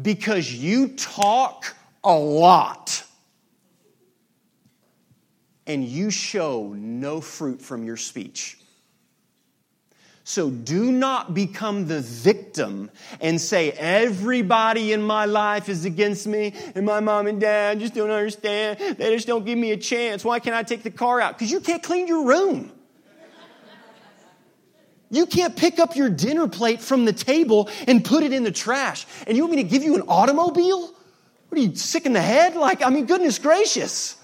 because 0.00 0.52
you 0.52 0.88
talk 0.88 1.74
a 2.04 2.14
lot 2.14 3.02
and 5.66 5.84
you 5.84 6.10
show 6.10 6.74
no 6.76 7.20
fruit 7.20 7.60
from 7.60 7.84
your 7.84 7.96
speech. 7.96 8.58
So 10.28 10.50
do 10.50 10.90
not 10.90 11.34
become 11.34 11.86
the 11.86 12.00
victim 12.00 12.90
and 13.20 13.40
say, 13.40 13.70
everybody 13.70 14.92
in 14.92 15.00
my 15.00 15.24
life 15.24 15.68
is 15.68 15.84
against 15.84 16.26
me, 16.26 16.52
and 16.74 16.84
my 16.84 16.98
mom 16.98 17.28
and 17.28 17.40
dad 17.40 17.78
just 17.78 17.94
don't 17.94 18.10
understand. 18.10 18.80
They 18.98 19.14
just 19.14 19.28
don't 19.28 19.46
give 19.46 19.56
me 19.56 19.70
a 19.70 19.76
chance. 19.76 20.24
Why 20.24 20.40
can't 20.40 20.56
I 20.56 20.64
take 20.64 20.82
the 20.82 20.90
car 20.90 21.20
out? 21.20 21.38
Because 21.38 21.52
you 21.52 21.60
can't 21.60 21.80
clean 21.80 22.08
your 22.08 22.26
room. 22.26 22.72
You 25.10 25.26
can't 25.26 25.56
pick 25.56 25.78
up 25.78 25.94
your 25.94 26.10
dinner 26.10 26.48
plate 26.48 26.80
from 26.80 27.04
the 27.04 27.12
table 27.12 27.68
and 27.86 28.04
put 28.04 28.22
it 28.24 28.32
in 28.32 28.42
the 28.42 28.50
trash. 28.50 29.06
And 29.26 29.36
you 29.36 29.44
want 29.44 29.56
me 29.56 29.62
to 29.62 29.68
give 29.68 29.84
you 29.84 29.94
an 29.94 30.02
automobile? 30.08 30.92
What 31.48 31.58
are 31.58 31.62
you, 31.62 31.76
sick 31.76 32.06
in 32.06 32.12
the 32.12 32.20
head? 32.20 32.56
Like, 32.56 32.84
I 32.84 32.90
mean, 32.90 33.06
goodness 33.06 33.38
gracious. 33.38 34.16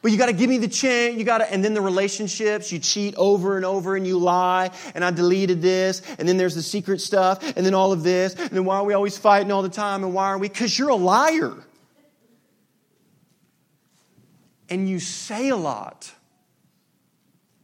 But 0.00 0.12
you 0.12 0.18
got 0.18 0.26
to 0.26 0.32
give 0.32 0.48
me 0.48 0.58
the 0.58 0.68
chance. 0.68 1.16
You 1.16 1.24
got 1.24 1.38
to, 1.38 1.52
and 1.52 1.64
then 1.64 1.74
the 1.74 1.80
relationships, 1.80 2.70
you 2.70 2.78
cheat 2.78 3.16
over 3.16 3.56
and 3.56 3.64
over 3.64 3.96
and 3.96 4.06
you 4.06 4.18
lie. 4.18 4.70
And 4.94 5.04
I 5.04 5.10
deleted 5.10 5.60
this. 5.60 6.02
And 6.20 6.28
then 6.28 6.36
there's 6.36 6.54
the 6.54 6.62
secret 6.62 7.00
stuff. 7.00 7.42
And 7.56 7.66
then 7.66 7.74
all 7.74 7.90
of 7.90 8.04
this. 8.04 8.34
And 8.34 8.50
then 8.50 8.64
why 8.64 8.76
are 8.76 8.84
we 8.84 8.94
always 8.94 9.18
fighting 9.18 9.50
all 9.50 9.62
the 9.62 9.68
time? 9.68 10.04
And 10.04 10.14
why 10.14 10.28
are 10.28 10.38
we? 10.38 10.48
Because 10.48 10.78
you're 10.78 10.90
a 10.90 10.94
liar. 10.94 11.54
And 14.68 14.88
you 14.88 15.00
say 15.00 15.48
a 15.48 15.56
lot. 15.56 16.12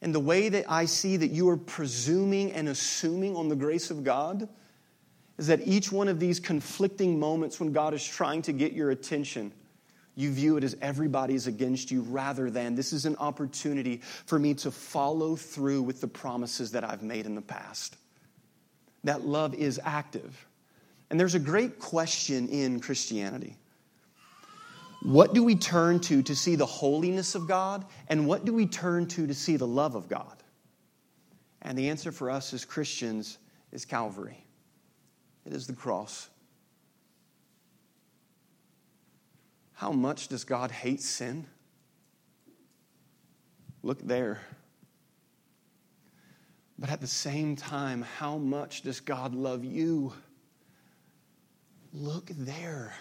And 0.02 0.12
the 0.12 0.20
way 0.20 0.48
that 0.48 0.64
I 0.68 0.84
see 0.84 1.16
that 1.16 1.28
you 1.28 1.48
are 1.48 1.56
presuming 1.56 2.52
and 2.52 2.68
assuming 2.68 3.36
on 3.36 3.48
the 3.48 3.54
grace 3.56 3.90
of 3.90 4.02
God 4.02 4.48
is 5.38 5.46
that 5.46 5.60
each 5.64 5.92
one 5.92 6.08
of 6.08 6.18
these 6.18 6.40
conflicting 6.40 7.18
moments 7.18 7.60
when 7.60 7.72
God 7.72 7.94
is 7.94 8.04
trying 8.04 8.42
to 8.42 8.52
get 8.52 8.72
your 8.72 8.90
attention, 8.90 9.52
you 10.16 10.32
view 10.32 10.56
it 10.56 10.64
as 10.64 10.76
everybody's 10.82 11.46
against 11.46 11.92
you 11.92 12.02
rather 12.02 12.50
than 12.50 12.74
this 12.74 12.92
is 12.92 13.06
an 13.06 13.16
opportunity 13.16 13.98
for 14.26 14.40
me 14.40 14.54
to 14.54 14.72
follow 14.72 15.36
through 15.36 15.82
with 15.82 16.00
the 16.00 16.08
promises 16.08 16.72
that 16.72 16.82
I've 16.82 17.02
made 17.02 17.24
in 17.24 17.36
the 17.36 17.40
past. 17.40 17.96
That 19.04 19.24
love 19.24 19.54
is 19.54 19.80
active. 19.84 20.46
And 21.10 21.18
there's 21.18 21.36
a 21.36 21.40
great 21.40 21.78
question 21.78 22.48
in 22.48 22.80
Christianity. 22.80 23.56
What 25.02 25.34
do 25.34 25.42
we 25.42 25.56
turn 25.56 25.98
to 26.00 26.22
to 26.22 26.36
see 26.36 26.54
the 26.54 26.66
holiness 26.66 27.34
of 27.34 27.48
God? 27.48 27.84
And 28.08 28.26
what 28.26 28.44
do 28.44 28.52
we 28.52 28.66
turn 28.66 29.08
to 29.08 29.26
to 29.26 29.34
see 29.34 29.56
the 29.56 29.66
love 29.66 29.94
of 29.94 30.08
God? 30.08 30.42
And 31.60 31.76
the 31.76 31.88
answer 31.88 32.12
for 32.12 32.30
us 32.30 32.54
as 32.54 32.64
Christians 32.64 33.38
is 33.72 33.84
Calvary, 33.84 34.44
it 35.44 35.52
is 35.52 35.66
the 35.66 35.72
cross. 35.72 36.28
How 39.72 39.90
much 39.90 40.28
does 40.28 40.44
God 40.44 40.70
hate 40.70 41.00
sin? 41.00 41.46
Look 43.82 44.00
there. 44.00 44.40
But 46.78 46.90
at 46.90 47.00
the 47.00 47.08
same 47.08 47.56
time, 47.56 48.02
how 48.02 48.38
much 48.38 48.82
does 48.82 49.00
God 49.00 49.34
love 49.34 49.64
you? 49.64 50.12
Look 51.92 52.26
there. 52.26 52.94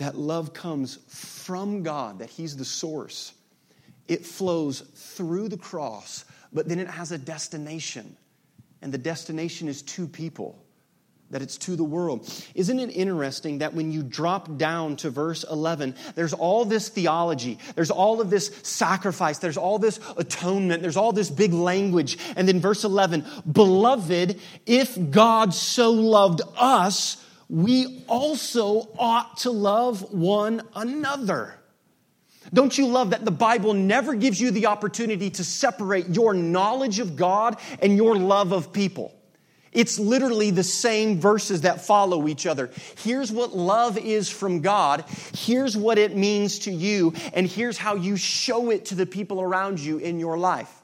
That 0.00 0.16
love 0.16 0.54
comes 0.54 0.98
from 1.08 1.82
God, 1.82 2.20
that 2.20 2.30
He's 2.30 2.56
the 2.56 2.64
source. 2.64 3.34
It 4.08 4.24
flows 4.24 4.80
through 4.80 5.50
the 5.50 5.58
cross, 5.58 6.24
but 6.54 6.66
then 6.66 6.78
it 6.78 6.88
has 6.88 7.12
a 7.12 7.18
destination. 7.18 8.16
And 8.80 8.92
the 8.94 8.98
destination 8.98 9.68
is 9.68 9.82
to 9.82 10.08
people 10.08 10.64
that 11.28 11.42
it's 11.42 11.58
to 11.58 11.76
the 11.76 11.84
world. 11.84 12.26
Isn't 12.54 12.80
it 12.80 12.96
interesting 12.96 13.58
that 13.58 13.74
when 13.74 13.92
you 13.92 14.02
drop 14.02 14.56
down 14.56 14.96
to 14.96 15.10
verse 15.10 15.44
11, 15.44 15.94
there's 16.14 16.32
all 16.32 16.64
this 16.64 16.88
theology, 16.88 17.58
there's 17.74 17.90
all 17.90 18.22
of 18.22 18.30
this 18.30 18.46
sacrifice, 18.62 19.38
there's 19.38 19.58
all 19.58 19.78
this 19.78 20.00
atonement, 20.16 20.80
there's 20.80 20.96
all 20.96 21.12
this 21.12 21.28
big 21.28 21.52
language. 21.52 22.16
And 22.36 22.48
then 22.48 22.58
verse 22.58 22.84
11, 22.84 23.26
beloved, 23.52 24.40
if 24.64 25.10
God 25.10 25.52
so 25.52 25.90
loved 25.90 26.40
us, 26.56 27.19
we 27.50 28.04
also 28.06 28.88
ought 28.96 29.38
to 29.38 29.50
love 29.50 30.12
one 30.12 30.62
another. 30.74 31.56
Don't 32.54 32.76
you 32.78 32.86
love 32.86 33.10
that 33.10 33.24
the 33.24 33.32
Bible 33.32 33.74
never 33.74 34.14
gives 34.14 34.40
you 34.40 34.52
the 34.52 34.66
opportunity 34.66 35.30
to 35.30 35.44
separate 35.44 36.08
your 36.08 36.32
knowledge 36.32 37.00
of 37.00 37.16
God 37.16 37.58
and 37.82 37.96
your 37.96 38.16
love 38.16 38.52
of 38.52 38.72
people? 38.72 39.14
It's 39.72 39.98
literally 39.98 40.50
the 40.50 40.64
same 40.64 41.20
verses 41.20 41.60
that 41.62 41.84
follow 41.84 42.26
each 42.28 42.46
other. 42.46 42.70
Here's 42.98 43.30
what 43.30 43.54
love 43.56 43.98
is 43.98 44.28
from 44.28 44.60
God. 44.60 45.04
Here's 45.34 45.76
what 45.76 45.98
it 45.98 46.16
means 46.16 46.60
to 46.60 46.72
you. 46.72 47.14
And 47.34 47.46
here's 47.46 47.78
how 47.78 47.94
you 47.94 48.16
show 48.16 48.70
it 48.70 48.86
to 48.86 48.94
the 48.94 49.06
people 49.06 49.40
around 49.40 49.78
you 49.78 49.98
in 49.98 50.18
your 50.18 50.38
life. 50.38 50.79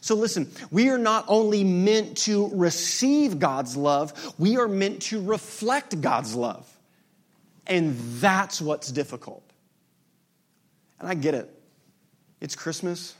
So 0.00 0.14
listen, 0.14 0.50
we 0.70 0.88
are 0.90 0.98
not 0.98 1.24
only 1.28 1.64
meant 1.64 2.16
to 2.18 2.50
receive 2.54 3.38
God's 3.38 3.76
love, 3.76 4.34
we 4.38 4.56
are 4.56 4.68
meant 4.68 5.02
to 5.02 5.22
reflect 5.22 6.00
God's 6.00 6.34
love. 6.34 6.70
And 7.66 7.96
that's 8.20 8.60
what's 8.60 8.92
difficult. 8.92 9.42
And 11.00 11.08
I 11.08 11.14
get 11.14 11.34
it. 11.34 11.50
It's 12.40 12.54
Christmas. 12.54 13.14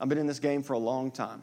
I've 0.00 0.08
been 0.08 0.18
in 0.18 0.26
this 0.26 0.38
game 0.38 0.62
for 0.62 0.72
a 0.72 0.78
long 0.78 1.10
time. 1.10 1.42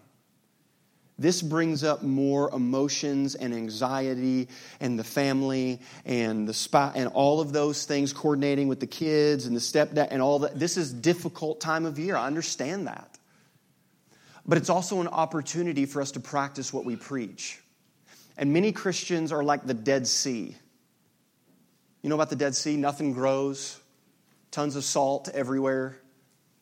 This 1.20 1.42
brings 1.42 1.84
up 1.84 2.02
more 2.02 2.50
emotions 2.52 3.36
and 3.36 3.54
anxiety 3.54 4.48
and 4.80 4.98
the 4.98 5.04
family 5.04 5.82
and 6.06 6.48
the 6.48 6.54
spot 6.54 6.94
and 6.96 7.10
all 7.10 7.42
of 7.42 7.52
those 7.52 7.84
things 7.84 8.14
coordinating 8.14 8.70
with 8.70 8.80
the 8.80 8.88
kids 8.88 9.46
and 9.46 9.54
the 9.54 9.60
stepdad 9.60 10.08
and 10.12 10.22
all 10.22 10.40
that. 10.40 10.58
This 10.58 10.78
is 10.78 10.94
difficult 10.94 11.60
time 11.60 11.86
of 11.86 12.00
year. 12.00 12.16
I 12.16 12.26
understand 12.26 12.88
that. 12.88 13.19
But 14.46 14.58
it's 14.58 14.70
also 14.70 15.02
an 15.02 15.08
opportunity 15.08 15.86
for 15.86 16.02
us 16.02 16.12
to 16.12 16.20
practice 16.20 16.74
what 16.74 16.86
we 16.86 16.96
preach. 16.96 17.60
And 18.38 18.54
many 18.54 18.72
Christians 18.72 19.32
are 19.32 19.44
like 19.44 19.66
the 19.66 19.74
Dead 19.74 20.08
Sea. 20.08 20.56
You 22.02 22.10
know 22.10 22.16
about 22.16 22.30
the 22.30 22.36
Dead 22.36 22.56
Sea? 22.56 22.78
Nothing 22.78 23.12
grows, 23.12 23.80
tons 24.52 24.76
of 24.76 24.84
salt 24.84 25.30
everywhere. 25.34 26.00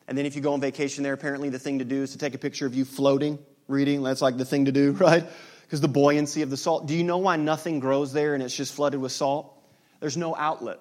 And 0.08 0.18
then 0.18 0.26
if 0.26 0.36
you 0.36 0.42
go 0.42 0.54
on 0.54 0.62
vacation 0.62 1.04
there, 1.04 1.14
apparently 1.14 1.50
the 1.50 1.60
thing 1.60 1.80
to 1.80 1.86
do 1.86 2.02
is 2.04 2.14
to 2.14 2.18
take 2.18 2.34
a 2.34 2.40
picture 2.40 2.66
of 2.66 2.74
you 2.74 2.86
floating 2.86 3.38
reading. 3.68 4.04
That's 4.04 4.22
like 4.22 4.38
the 4.38 4.46
thing 4.46 4.66
to 4.66 4.72
do, 4.72 4.92
right? 5.00 5.26
Because 5.62 5.82
the 5.82 5.88
buoyancy 5.88 6.42
of 6.42 6.50
the 6.50 6.58
salt. 6.58 6.88
Do 6.88 6.96
you 6.96 7.04
know 7.04 7.18
why 7.18 7.36
nothing 7.36 7.80
grows 7.80 8.14
there 8.14 8.34
and 8.34 8.42
it's 8.42 8.56
just 8.56 8.74
flooded 8.74 9.00
with 9.00 9.12
salt? 9.12 9.54
There's 10.00 10.18
no 10.18 10.36
outlet. 10.36 10.80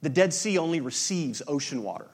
The 0.00 0.08
Dead 0.08 0.32
Sea 0.32 0.58
only 0.58 0.80
receives 0.80 1.42
ocean 1.46 1.82
water. 1.82 2.08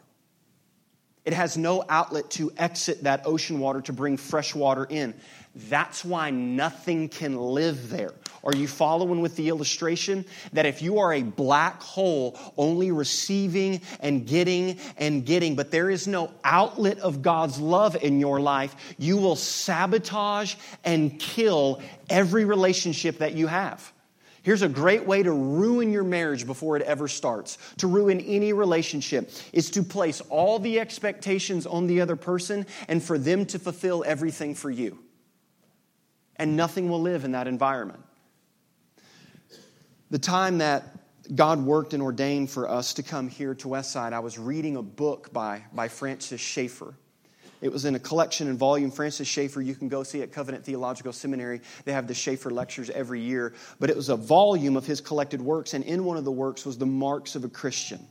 It 1.25 1.33
has 1.33 1.57
no 1.57 1.85
outlet 1.89 2.31
to 2.33 2.53
exit 2.57 3.05
that 3.05 3.27
ocean 3.27 3.59
water 3.59 3.81
to 3.83 3.93
bring 3.93 4.17
fresh 4.19 4.55
water 4.55 4.87
in. 4.89 5.15
That's 5.55 6.05
why 6.05 6.31
nothing 6.31 7.09
can 7.09 7.37
live 7.37 7.89
there. 7.89 8.13
Are 8.43 8.55
you 8.55 8.69
following 8.69 9.23
with 9.23 9.37
the 9.37 9.49
illustration? 9.49 10.27
That 10.53 10.67
if 10.67 10.83
you 10.83 10.99
are 10.99 11.15
a 11.15 11.23
black 11.23 11.81
hole, 11.81 12.39
only 12.59 12.91
receiving 12.91 13.81
and 14.01 14.27
getting 14.27 14.79
and 14.99 15.25
getting, 15.25 15.55
but 15.55 15.71
there 15.71 15.89
is 15.89 16.07
no 16.07 16.31
outlet 16.43 16.99
of 16.99 17.23
God's 17.23 17.59
love 17.59 17.97
in 17.97 18.21
your 18.21 18.41
life, 18.41 18.75
you 18.99 19.17
will 19.17 19.37
sabotage 19.37 20.57
and 20.85 21.19
kill 21.19 21.81
every 22.11 22.45
relationship 22.45 23.19
that 23.19 23.33
you 23.33 23.47
have. 23.47 23.94
Here's 24.45 24.61
a 24.61 24.69
great 24.69 25.07
way 25.07 25.23
to 25.23 25.33
ruin 25.33 25.91
your 25.91 26.05
marriage 26.05 26.47
before 26.47 26.77
it 26.77 26.83
ever 26.83 27.09
starts, 27.09 27.57
to 27.79 27.87
ruin 27.87 28.21
any 28.21 28.53
relationship, 28.53 29.31
is 29.55 29.71
to 29.71 29.83
place 29.83 30.21
all 30.29 30.59
the 30.59 30.81
expectations 30.81 31.67
on 31.67 31.87
the 31.87 32.03
other 32.03 32.15
person 32.15 32.67
and 32.87 33.03
for 33.03 33.17
them 33.17 33.47
to 33.47 33.59
fulfill 33.59 34.05
everything 34.07 34.55
for 34.55 34.71
you. 34.71 34.99
And 36.37 36.59
nothing 36.59 36.91
will 36.91 37.01
live 37.01 37.25
in 37.25 37.33
that 37.33 37.49
environment. 37.49 38.01
The 40.11 40.19
time 40.19 40.59
that 40.59 40.95
God 41.35 41.65
worked 41.65 41.95
and 41.95 42.03
ordained 42.03 42.51
for 42.51 42.69
us 42.69 42.93
to 42.95 43.03
come 43.03 43.29
here 43.29 43.55
to 43.55 43.69
Westside, 43.69 44.13
I 44.13 44.21
was 44.21 44.39
reading 44.39 44.77
a 44.77 44.83
book 44.83 45.33
by, 45.33 45.63
by 45.73 45.89
Francis 45.89 46.43
Schaeffer. 46.43 46.93
It 47.61 47.73
was 47.73 47.85
in 47.85 47.95
a 47.95 47.99
collection 47.99 48.49
and 48.49 48.59
volume. 48.59 48.91
Francis 48.91 49.27
Schaeffer, 49.27 49.61
you 49.61 49.75
can 49.75 49.89
go 49.89 50.03
see 50.03 50.23
at 50.23 50.33
Covenant 50.33 50.65
Theological 50.65 51.13
Seminary. 51.13 51.61
They 51.85 51.93
have 51.93 52.07
the 52.07 52.15
Schaeffer 52.15 52.51
lectures 52.51 52.91
every 52.91 53.21
year. 53.21 53.55
But 53.81 53.91
it 53.91 53.97
was 53.97 54.09
a 54.09 54.17
volume 54.17 54.77
of 54.77 54.87
his 54.87 55.01
collected 55.01 55.41
works, 55.41 55.75
and 55.75 55.85
in 55.85 56.05
one 56.05 56.17
of 56.17 56.25
the 56.25 56.33
works 56.33 56.67
was 56.67 56.79
The 56.79 56.87
Marks 56.87 57.37
of 57.37 57.45
a 57.45 57.49
Christian. 57.49 58.07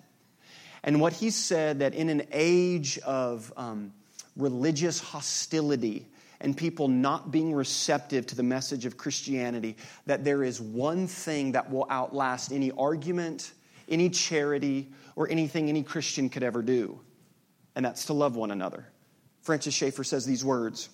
And 0.83 0.99
what 0.99 1.13
he 1.13 1.29
said 1.29 1.79
that 1.79 1.93
in 1.93 2.09
an 2.09 2.23
age 2.31 2.97
of 2.99 3.53
um, 3.55 3.93
religious 4.35 4.99
hostility 4.99 6.07
and 6.41 6.57
people 6.57 6.89
not 6.89 7.31
being 7.31 7.53
receptive 7.53 8.25
to 8.27 8.35
the 8.35 8.43
message 8.43 8.85
of 8.85 8.97
Christianity, 8.97 9.77
that 10.07 10.25
there 10.25 10.43
is 10.43 10.59
one 10.59 11.07
thing 11.07 11.53
that 11.53 11.71
will 11.71 11.87
outlast 11.89 12.51
any 12.51 12.71
argument, 12.71 13.53
any 13.87 14.09
charity, 14.09 14.89
or 15.15 15.29
anything 15.29 15.69
any 15.69 15.83
Christian 15.83 16.29
could 16.29 16.43
ever 16.43 16.61
do, 16.61 16.99
and 17.75 17.85
that's 17.85 18.05
to 18.07 18.13
love 18.13 18.35
one 18.35 18.51
another. 18.51 18.85
Francis 19.43 19.73
Schaeffer 19.73 20.03
says 20.03 20.25
these 20.25 20.43
words 20.43 20.89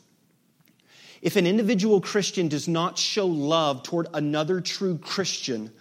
If 1.22 1.36
an 1.36 1.48
individual 1.48 2.02
Christian 2.02 2.50
does 2.50 2.68
not 2.68 2.98
show 2.98 3.28
love 3.28 3.84
toward 3.84 4.08
another 4.14 4.60
true 4.60 4.98
Christian, 4.98 5.72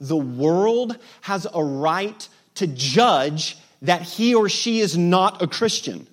the 0.00 0.16
world 0.16 0.96
has 1.22 1.46
a 1.52 1.64
right 1.64 2.28
to 2.56 2.66
judge 2.66 3.56
that 3.82 4.02
he 4.02 4.34
or 4.34 4.48
she 4.48 4.80
is 4.80 4.96
not 4.96 5.42
a 5.42 5.46
Christian. 5.46 6.06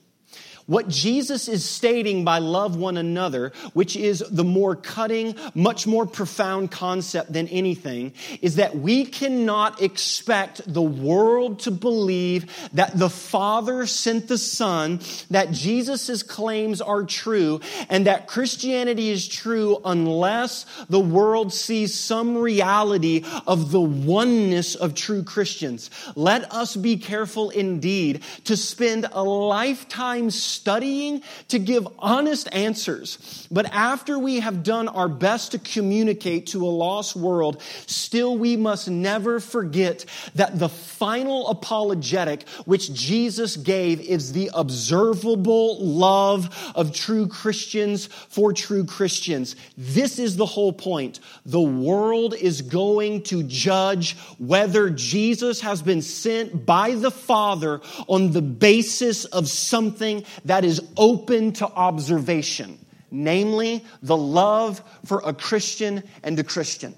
What 0.68 0.88
Jesus 0.88 1.48
is 1.48 1.64
stating 1.64 2.26
by 2.26 2.40
love 2.40 2.76
one 2.76 2.98
another, 2.98 3.54
which 3.74 3.96
is 3.96 4.24
the 4.32 4.44
more 4.44 4.76
cutting, 4.76 5.36
much 5.54 5.86
more 5.86 6.08
profound 6.08 6.72
concept 6.72 7.32
than 7.32 7.48
anything, 7.50 8.14
is 8.42 8.56
that 8.56 8.76
we 8.76 9.06
cannot 9.06 9.82
expect 9.82 10.62
the 10.66 10.82
world 10.82 11.60
to 11.60 11.72
believe 11.72 12.52
that 12.74 12.98
the 12.98 13.12
Father 13.12 13.86
sent 13.86 14.28
the 14.28 14.40
Son, 14.40 15.00
that 15.30 15.52
Jesus' 15.52 16.24
claims 16.24 16.82
are 16.82 17.04
true, 17.04 17.62
and 17.88 18.08
that 18.08 18.26
Christianity 18.26 19.12
is 19.12 19.28
true 19.28 19.80
unless 19.86 20.66
the 20.90 21.00
world 21.00 21.54
sees 21.54 21.94
some 21.94 22.38
reality 22.38 23.24
of 23.46 23.70
the 23.72 23.82
oneness 23.82 24.74
of 24.74 24.96
true 24.96 25.22
Christians. 25.22 25.92
Let 26.16 26.52
us 26.52 26.76
be 26.76 26.98
careful 26.98 27.52
indeed 27.52 28.24
to 28.46 28.58
spend 28.58 29.06
a 29.12 29.24
lifetime 29.24 30.32
studying 30.56 31.22
to 31.50 31.60
give 31.60 31.88
honest 32.00 32.48
answers. 32.52 33.48
But 33.52 33.66
after 33.68 34.18
we 34.18 34.40
have 34.40 34.64
done 34.64 34.88
our 34.88 35.10
best 35.10 35.52
to 35.52 35.60
communicate 35.60 36.48
to 36.48 36.66
a 36.66 36.70
lost 36.70 37.16
world, 37.16 37.62
still 37.86 38.38
we 38.38 38.56
must 38.56 38.90
never 38.90 39.40
forget 39.40 40.06
that 40.36 40.58
the 40.58 40.70
final 40.70 41.48
apologetic 41.50 42.48
which 42.66 42.94
Jesus 42.94 43.58
gave 43.58 44.02
is 44.02 44.34
the 44.34 44.50
observable 44.54 45.84
love 45.86 46.72
of 46.76 46.94
true 46.94 47.28
Christians 47.28 48.08
for 48.08 48.54
true 48.54 48.86
Christians. 48.86 49.56
This 49.78 50.20
is 50.20 50.38
the 50.38 50.46
whole 50.46 50.74
point. 50.74 51.20
The 51.46 51.62
world 51.62 52.34
is 52.34 52.62
going 52.62 53.24
to 53.24 53.44
judge 53.44 54.18
whether 54.38 54.90
Jesus 54.90 55.62
has 55.62 55.82
been 55.82 56.02
sent 56.02 56.66
by 56.66 56.96
the 56.96 57.12
Father 57.12 57.82
on 58.08 58.32
the 58.32 58.42
basis 58.42 59.26
of 59.26 59.48
something 59.48 60.24
that 60.46 60.64
is 60.64 60.82
open 60.96 61.54
to 61.54 61.68
observation, 61.68 62.80
namely 63.12 63.84
the 64.02 64.18
love 64.18 64.82
for 65.06 65.22
a 65.26 65.34
Christian 65.34 66.04
and 66.24 66.40
a 66.40 66.44
Christian. 66.44 66.96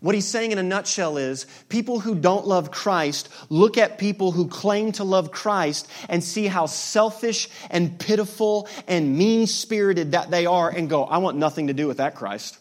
What 0.00 0.16
he's 0.16 0.26
saying 0.26 0.50
in 0.50 0.58
a 0.58 0.64
nutshell 0.64 1.16
is 1.16 1.46
people 1.68 2.00
who 2.00 2.16
don't 2.16 2.44
love 2.44 2.72
Christ 2.72 3.28
look 3.50 3.78
at 3.78 3.98
people 3.98 4.32
who 4.32 4.48
claim 4.48 4.90
to 4.92 5.04
love 5.04 5.30
Christ 5.30 5.88
and 6.08 6.24
see 6.24 6.48
how 6.48 6.66
selfish 6.66 7.48
and 7.70 7.96
pitiful 8.00 8.68
and 8.88 9.16
mean 9.16 9.46
spirited 9.46 10.12
that 10.12 10.28
they 10.28 10.44
are 10.44 10.68
and 10.68 10.90
go, 10.90 11.04
I 11.04 11.18
want 11.18 11.36
nothing 11.36 11.68
to 11.68 11.72
do 11.72 11.86
with 11.86 11.98
that 11.98 12.16
Christ. 12.16 12.58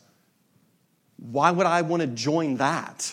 Why 1.18 1.50
would 1.50 1.66
I 1.66 1.82
want 1.82 2.02
to 2.02 2.08
join 2.08 2.58
that? 2.58 3.12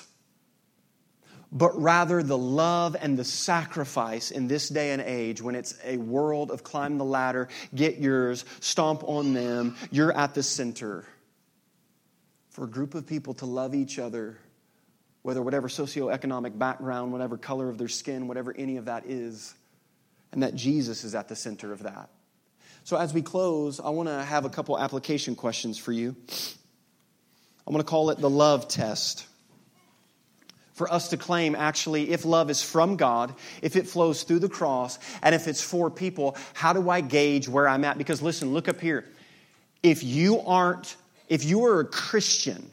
But 1.51 1.81
rather 1.81 2.23
the 2.23 2.37
love 2.37 2.95
and 3.01 3.19
the 3.19 3.25
sacrifice 3.25 4.31
in 4.31 4.49
this 4.49 4.69
day 4.69 4.91
and 4.91 5.01
age 5.01 5.41
when 5.41 5.55
it's 5.55 5.75
a 5.83 5.97
world 5.97 6.51
of 6.51 6.63
climb 6.63 6.99
the 6.99 7.05
ladder, 7.05 7.49
get 7.75 7.99
yours, 7.99 8.45
stomp 8.61 9.03
on 9.05 9.33
them, 9.33 9.77
you're 9.91 10.13
at 10.13 10.35
the 10.35 10.43
center 10.43 11.07
for 12.51 12.65
a 12.65 12.69
group 12.69 12.95
of 12.95 13.07
people 13.07 13.35
to 13.35 13.47
love 13.47 13.75
each 13.75 13.99
other, 13.99 14.37
whether 15.23 15.41
whatever 15.41 15.69
socioeconomic 15.69 16.59
background, 16.59 17.13
whatever 17.13 17.39
color 17.39 17.69
of 17.71 17.79
their 17.79 17.89
skin, 17.89 18.27
whatever 18.27 18.53
any 18.57 18.77
of 18.77 18.87
that 18.87 19.07
is, 19.07 19.55
and 20.33 20.43
that 20.43 20.55
Jesus 20.55 21.05
is 21.05 21.15
at 21.15 21.29
the 21.29 21.37
center 21.37 21.73
of 21.73 21.85
that. 21.85 22.11
So, 22.85 22.97
as 22.97 23.15
we 23.15 23.23
close, 23.23 23.81
I 23.81 23.91
want 23.91 24.09
to 24.09 24.25
have 24.25 24.45
a 24.45 24.51
couple 24.51 24.79
application 24.79 25.37
questions 25.37 25.79
for 25.79 25.93
you. 25.93 26.17
I'm 27.67 27.73
going 27.73 27.85
to 27.85 27.89
call 27.89 28.11
it 28.11 28.19
the 28.19 28.31
love 28.31 28.67
test. 28.67 29.27
For 30.79 30.91
us 30.93 31.09
to 31.09 31.17
claim, 31.17 31.57
actually, 31.57 32.11
if 32.11 32.25
love 32.25 32.51
is 32.51 32.63
from 32.63 32.97
God, 32.97 33.35
if 33.63 33.75
it 33.75 33.89
flows 33.89 34.23
through 34.23 34.39
the 34.39 34.49
cross, 34.49 34.99
and 35.23 35.35
if 35.35 35.49
it's 35.49 35.61
for 35.61 35.91
people, 35.91 36.37
how 36.55 36.73
do 36.73 36.89
I 36.89 37.01
gauge 37.01 37.49
where 37.49 37.69
I'm 37.69 37.85
at? 37.85 37.99
Because 37.99 38.23
listen, 38.23 38.55
look 38.55 38.69
up 38.69 38.81
here. 38.81 39.05
If 39.83 40.05
you 40.05 40.41
aren't 40.41 40.97
if 41.29 41.45
you 41.45 41.65
are 41.67 41.81
a 41.81 41.85
Christian 41.85 42.71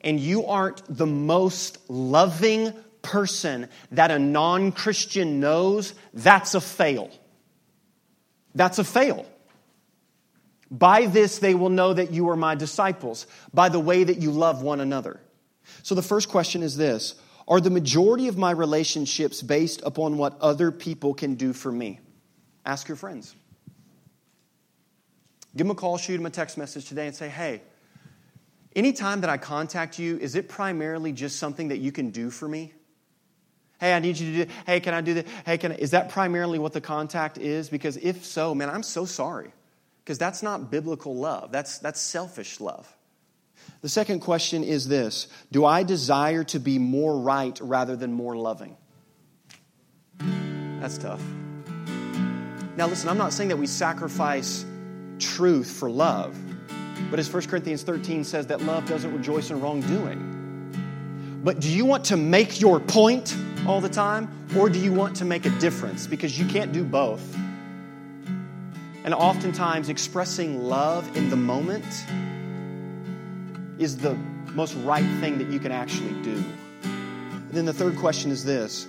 and 0.00 0.18
you 0.18 0.46
aren't 0.46 0.82
the 0.88 1.06
most 1.06 1.78
loving 1.90 2.72
person 3.02 3.68
that 3.90 4.10
a 4.10 4.18
non 4.18 4.72
Christian 4.72 5.40
knows, 5.40 5.94
that's 6.12 6.54
a 6.54 6.60
fail. 6.60 7.10
That's 8.54 8.78
a 8.78 8.84
fail. 8.84 9.26
By 10.70 11.06
this 11.06 11.38
they 11.38 11.54
will 11.54 11.68
know 11.68 11.92
that 11.92 12.12
you 12.12 12.30
are 12.30 12.36
my 12.36 12.54
disciples, 12.54 13.26
by 13.52 13.68
the 13.68 13.80
way 13.80 14.04
that 14.04 14.18
you 14.18 14.30
love 14.30 14.62
one 14.62 14.80
another. 14.80 15.20
So 15.82 15.94
the 15.94 16.02
first 16.02 16.28
question 16.28 16.62
is 16.62 16.76
this 16.76 17.14
Are 17.46 17.60
the 17.60 17.70
majority 17.70 18.28
of 18.28 18.38
my 18.38 18.50
relationships 18.50 19.42
based 19.42 19.82
upon 19.84 20.16
what 20.16 20.40
other 20.40 20.72
people 20.72 21.14
can 21.14 21.34
do 21.34 21.52
for 21.52 21.70
me? 21.70 22.00
Ask 22.64 22.88
your 22.88 22.96
friends. 22.96 23.36
Give 25.56 25.66
them 25.66 25.70
a 25.70 25.74
call, 25.74 25.98
shoot 25.98 26.16
them 26.16 26.26
a 26.26 26.30
text 26.30 26.56
message 26.56 26.86
today, 26.86 27.06
and 27.06 27.14
say, 27.14 27.28
Hey, 27.28 27.60
Anytime 28.76 29.20
that 29.20 29.30
I 29.30 29.36
contact 29.36 29.98
you, 29.98 30.18
is 30.18 30.34
it 30.34 30.48
primarily 30.48 31.12
just 31.12 31.38
something 31.38 31.68
that 31.68 31.78
you 31.78 31.92
can 31.92 32.10
do 32.10 32.30
for 32.30 32.48
me? 32.48 32.72
Hey, 33.78 33.92
I 33.94 34.00
need 34.00 34.18
you 34.18 34.32
to 34.32 34.44
do, 34.44 34.52
hey, 34.66 34.80
can 34.80 34.94
I 34.94 35.00
do 35.00 35.14
that? 35.14 35.26
Hey, 35.46 35.58
can 35.58 35.72
I, 35.72 35.76
is 35.76 35.92
that 35.92 36.08
primarily 36.08 36.58
what 36.58 36.72
the 36.72 36.80
contact 36.80 37.38
is? 37.38 37.68
Because 37.68 37.96
if 37.96 38.24
so, 38.24 38.54
man, 38.54 38.68
I'm 38.70 38.82
so 38.82 39.04
sorry. 39.04 39.52
Because 40.02 40.18
that's 40.18 40.42
not 40.42 40.70
biblical 40.70 41.14
love. 41.14 41.52
That's, 41.52 41.78
that's 41.78 42.00
selfish 42.00 42.60
love. 42.60 42.93
The 43.84 43.90
second 43.90 44.20
question 44.20 44.64
is 44.64 44.88
this 44.88 45.28
Do 45.52 45.66
I 45.66 45.82
desire 45.82 46.42
to 46.44 46.58
be 46.58 46.78
more 46.78 47.20
right 47.20 47.60
rather 47.60 47.96
than 47.96 48.14
more 48.14 48.34
loving? 48.34 48.78
That's 50.80 50.96
tough. 50.96 51.22
Now, 52.78 52.86
listen, 52.86 53.10
I'm 53.10 53.18
not 53.18 53.34
saying 53.34 53.50
that 53.50 53.58
we 53.58 53.66
sacrifice 53.66 54.64
truth 55.18 55.70
for 55.70 55.90
love. 55.90 56.34
But 57.10 57.18
as 57.18 57.30
1 57.30 57.42
Corinthians 57.42 57.82
13 57.82 58.24
says, 58.24 58.46
that 58.46 58.62
love 58.62 58.88
doesn't 58.88 59.14
rejoice 59.14 59.50
in 59.50 59.60
wrongdoing. 59.60 61.42
But 61.44 61.60
do 61.60 61.70
you 61.70 61.84
want 61.84 62.06
to 62.06 62.16
make 62.16 62.62
your 62.62 62.80
point 62.80 63.36
all 63.66 63.82
the 63.82 63.90
time, 63.90 64.30
or 64.56 64.70
do 64.70 64.78
you 64.78 64.94
want 64.94 65.14
to 65.16 65.26
make 65.26 65.44
a 65.44 65.50
difference? 65.58 66.06
Because 66.06 66.38
you 66.38 66.46
can't 66.46 66.72
do 66.72 66.84
both. 66.84 67.36
And 69.04 69.12
oftentimes, 69.12 69.90
expressing 69.90 70.62
love 70.62 71.14
in 71.18 71.28
the 71.28 71.36
moment 71.36 71.84
is 73.78 73.96
the 73.98 74.14
most 74.54 74.74
right 74.76 75.06
thing 75.20 75.38
that 75.38 75.48
you 75.48 75.58
can 75.58 75.72
actually 75.72 76.12
do. 76.22 76.42
And 76.82 77.52
then 77.52 77.64
the 77.64 77.72
third 77.72 77.96
question 77.96 78.30
is 78.30 78.44
this 78.44 78.86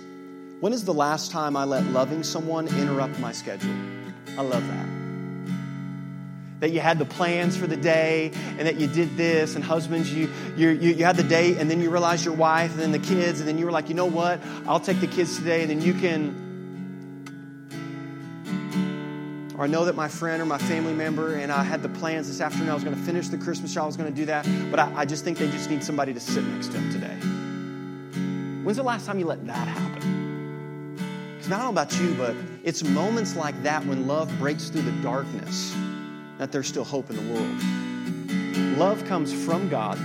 When 0.60 0.72
is 0.72 0.84
the 0.84 0.94
last 0.94 1.30
time 1.30 1.56
I 1.56 1.64
let 1.64 1.84
loving 1.86 2.22
someone 2.22 2.68
interrupt 2.68 3.18
my 3.18 3.32
schedule? 3.32 3.74
I 4.38 4.42
love 4.42 4.66
that 4.66 4.96
that 6.60 6.70
you 6.70 6.80
had 6.80 6.98
the 6.98 7.04
plans 7.04 7.56
for 7.56 7.66
the 7.66 7.76
day 7.76 8.32
and 8.58 8.66
that 8.66 8.76
you 8.76 8.86
did 8.86 9.14
this 9.16 9.56
and 9.56 9.64
husbands 9.64 10.12
you, 10.12 10.30
you, 10.56 10.70
you, 10.70 10.94
you 10.94 11.04
had 11.04 11.16
the 11.16 11.22
date 11.22 11.58
and 11.58 11.70
then 11.70 11.82
you 11.82 11.90
realized 11.90 12.24
your 12.24 12.34
wife 12.34 12.72
and 12.72 12.80
then 12.80 12.92
the 12.92 12.98
kids 12.98 13.40
and 13.40 13.48
then 13.48 13.58
you 13.58 13.66
were 13.66 13.70
like 13.70 13.88
you 13.88 13.94
know 13.94 14.06
what 14.06 14.40
i'll 14.66 14.80
take 14.80 14.98
the 15.00 15.06
kids 15.06 15.36
today 15.36 15.60
and 15.60 15.70
then 15.70 15.82
you 15.82 15.92
can 15.92 16.45
or 19.58 19.64
i 19.64 19.66
know 19.66 19.84
that 19.84 19.94
my 19.94 20.08
friend 20.08 20.42
or 20.42 20.46
my 20.46 20.58
family 20.58 20.92
member 20.92 21.34
and 21.34 21.50
i 21.50 21.62
had 21.62 21.82
the 21.82 21.88
plans 21.88 22.28
this 22.28 22.40
afternoon. 22.40 22.70
I 22.70 22.74
was 22.74 22.84
going 22.84 22.96
to 22.96 23.02
finish 23.02 23.28
the 23.28 23.38
christmas 23.38 23.72
show. 23.72 23.82
I 23.82 23.86
was 23.86 23.96
going 23.96 24.12
to 24.12 24.16
do 24.16 24.26
that. 24.26 24.46
But 24.70 24.80
I, 24.80 24.92
I 24.96 25.04
just 25.04 25.24
think 25.24 25.38
they 25.38 25.50
just 25.50 25.70
need 25.70 25.82
somebody 25.82 26.12
to 26.14 26.20
sit 26.20 26.44
next 26.44 26.68
to 26.68 26.72
them 26.74 26.92
today. 26.92 27.16
When's 28.64 28.76
the 28.76 28.82
last 28.82 29.06
time 29.06 29.18
you 29.18 29.26
let 29.26 29.46
that 29.46 29.68
happen? 29.68 30.96
Because 31.36 31.48
don't 31.48 31.60
know 31.60 31.68
about 31.70 31.98
you 31.98 32.14
but 32.14 32.34
it's 32.64 32.82
moments 32.82 33.36
like 33.36 33.60
that 33.62 33.84
when 33.86 34.06
love 34.06 34.36
breaks 34.38 34.68
through 34.68 34.82
the 34.82 35.02
darkness 35.02 35.74
that 36.38 36.52
there's 36.52 36.66
still 36.66 36.84
hope 36.84 37.10
in 37.10 37.16
the 37.16 37.32
world. 37.32 38.78
Love 38.78 39.04
comes 39.06 39.32
from 39.32 39.68
God, 39.68 39.96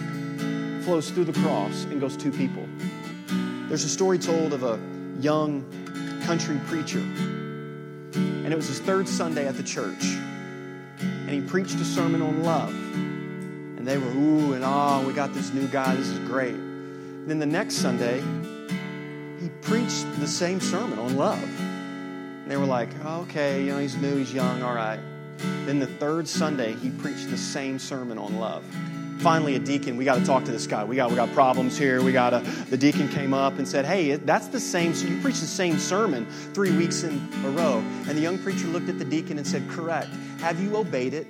flows 0.83 1.09
through 1.09 1.25
the 1.25 1.33
cross, 1.41 1.83
and 1.85 1.99
goes 1.99 2.15
to 2.17 2.31
people. 2.31 2.65
There's 3.67 3.83
a 3.83 3.89
story 3.89 4.17
told 4.17 4.53
of 4.53 4.63
a 4.63 4.79
young 5.19 5.65
country 6.25 6.59
preacher, 6.67 7.03
and 8.51 8.57
it 8.57 8.57
was 8.57 8.67
his 8.67 8.81
third 8.81 9.07
Sunday 9.07 9.47
at 9.47 9.55
the 9.55 9.63
church. 9.63 10.03
And 10.99 11.29
he 11.29 11.39
preached 11.39 11.75
a 11.75 11.85
sermon 11.85 12.21
on 12.21 12.43
love. 12.43 12.73
And 12.73 13.87
they 13.87 13.97
were, 13.97 14.11
ooh 14.11 14.51
and 14.51 14.65
ah, 14.65 15.01
we 15.07 15.13
got 15.13 15.33
this 15.33 15.53
new 15.53 15.69
guy, 15.69 15.95
this 15.95 16.09
is 16.09 16.19
great. 16.27 16.55
And 16.55 17.29
then 17.29 17.39
the 17.39 17.45
next 17.45 17.75
Sunday, 17.75 18.19
he 19.39 19.47
preached 19.61 20.05
the 20.19 20.27
same 20.27 20.59
sermon 20.59 20.99
on 20.99 21.15
love. 21.15 21.41
And 21.61 22.51
they 22.51 22.57
were 22.57 22.65
like, 22.65 22.89
okay, 23.05 23.63
you 23.63 23.71
know, 23.71 23.79
he's 23.79 23.95
new, 23.95 24.17
he's 24.17 24.33
young, 24.33 24.61
all 24.63 24.75
right. 24.75 24.99
Then 25.65 25.79
the 25.79 25.87
third 25.87 26.27
Sunday, 26.27 26.73
he 26.73 26.89
preached 26.89 27.29
the 27.29 27.37
same 27.37 27.79
sermon 27.79 28.17
on 28.17 28.37
love. 28.37 28.65
Finally, 29.21 29.55
a 29.55 29.59
deacon, 29.59 29.97
we 29.97 30.03
got 30.03 30.17
to 30.17 30.25
talk 30.25 30.43
to 30.45 30.51
this 30.51 30.65
guy. 30.65 30.83
We 30.83 30.95
got, 30.95 31.11
we 31.11 31.15
got 31.15 31.31
problems 31.31 31.77
here. 31.77 32.01
We 32.01 32.11
got 32.11 32.33
a, 32.33 32.39
the 32.71 32.77
deacon 32.77 33.07
came 33.07 33.35
up 33.35 33.59
and 33.59 33.67
said, 33.67 33.85
Hey, 33.85 34.15
that's 34.15 34.47
the 34.47 34.59
same, 34.59 34.95
so 34.95 35.05
you 35.05 35.21
preached 35.21 35.41
the 35.41 35.45
same 35.45 35.77
sermon 35.77 36.25
three 36.55 36.75
weeks 36.75 37.03
in 37.03 37.21
a 37.45 37.49
row. 37.51 37.83
And 38.07 38.17
the 38.17 38.21
young 38.21 38.39
preacher 38.39 38.65
looked 38.65 38.89
at 38.89 38.97
the 38.97 39.05
deacon 39.05 39.37
and 39.37 39.45
said, 39.45 39.69
Correct. 39.69 40.09
Have 40.39 40.59
you 40.59 40.75
obeyed 40.75 41.13
it? 41.13 41.29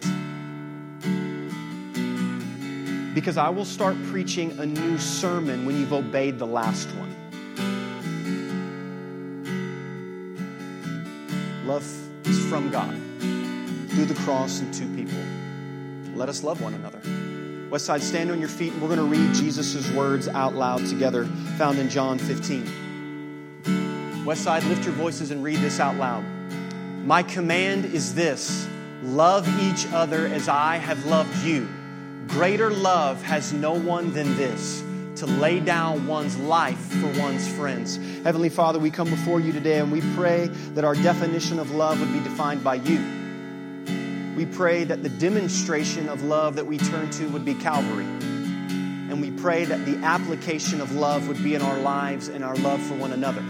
Because 3.14 3.36
I 3.36 3.50
will 3.50 3.66
start 3.66 4.02
preaching 4.06 4.58
a 4.58 4.66
new 4.66 4.98
sermon 4.98 5.66
when 5.66 5.78
you've 5.78 5.92
obeyed 5.92 6.40
the 6.40 6.48
last 6.48 6.88
one. 6.96 7.14
Love 11.68 11.86
is 12.24 12.46
from 12.46 12.72
God 12.72 12.96
through 13.90 14.06
the 14.06 14.18
cross 14.24 14.62
and 14.62 14.74
to 14.76 14.86
people. 14.96 15.20
Let 16.16 16.30
us 16.30 16.42
love 16.42 16.62
one 16.62 16.74
another. 16.74 17.02
Westside, 17.72 18.02
stand 18.02 18.30
on 18.30 18.40
your 18.42 18.50
feet 18.50 18.74
and 18.74 18.82
we're 18.82 18.94
going 18.94 19.00
to 19.00 19.06
read 19.06 19.34
Jesus' 19.34 19.90
words 19.92 20.28
out 20.28 20.56
loud 20.56 20.86
together, 20.88 21.24
found 21.58 21.80
in 21.80 21.90
John 21.90 22.20
15. 22.20 22.66
Westside, 24.26 24.68
lift 24.68 24.84
your 24.84 24.94
voices 24.94 25.32
and 25.32 25.42
read 25.42 25.60
this 25.60 25.80
out 25.80 25.96
loud. 25.96 26.26
My 27.06 27.24
command 27.24 27.86
is 27.86 28.14
this 28.14 28.68
love 29.04 29.48
each 29.62 29.88
other 29.94 30.28
as 30.28 30.50
I 30.50 30.76
have 30.76 31.06
loved 31.06 31.46
you. 31.46 31.70
Greater 32.28 32.70
love 32.70 33.24
has 33.24 33.54
no 33.54 33.72
one 33.72 34.12
than 34.12 34.36
this 34.36 34.84
to 35.16 35.26
lay 35.26 35.62
down 35.62 36.06
one's 36.08 36.36
life 36.40 36.78
for 36.78 37.08
one's 37.22 37.48
friends. 37.54 37.96
Heavenly 38.26 38.50
Father, 38.50 38.80
we 38.80 38.92
come 38.92 39.10
before 39.10 39.40
you 39.40 39.54
today 39.54 39.80
and 39.80 39.94
we 39.94 40.02
pray 40.14 40.48
that 40.74 40.84
our 40.84 40.96
definition 40.96 41.58
of 41.58 41.72
love 41.72 42.02
would 42.02 42.12
be 42.12 42.20
defined 42.20 42.66
by 42.66 42.76
you. 42.76 43.21
We 44.42 44.48
pray 44.48 44.86
that 44.86 45.04
the 45.04 45.10
demonstration 45.10 46.10
of 46.10 46.24
love 46.24 46.56
that 46.56 46.66
we 46.66 46.80
turn 46.80 47.12
to 47.12 47.28
would 47.28 47.46
be 47.46 47.54
Calvary. 47.54 48.06
And 48.06 49.22
we 49.22 49.30
pray 49.30 49.66
that 49.66 49.86
the 49.86 49.98
application 49.98 50.82
of 50.82 50.96
love 50.96 51.28
would 51.28 51.44
be 51.44 51.54
in 51.54 51.62
our 51.62 51.78
lives 51.78 52.28
and 52.28 52.44
our 52.44 52.56
love 52.56 52.82
for 52.82 52.96
one 52.96 53.14
another. 53.14 53.44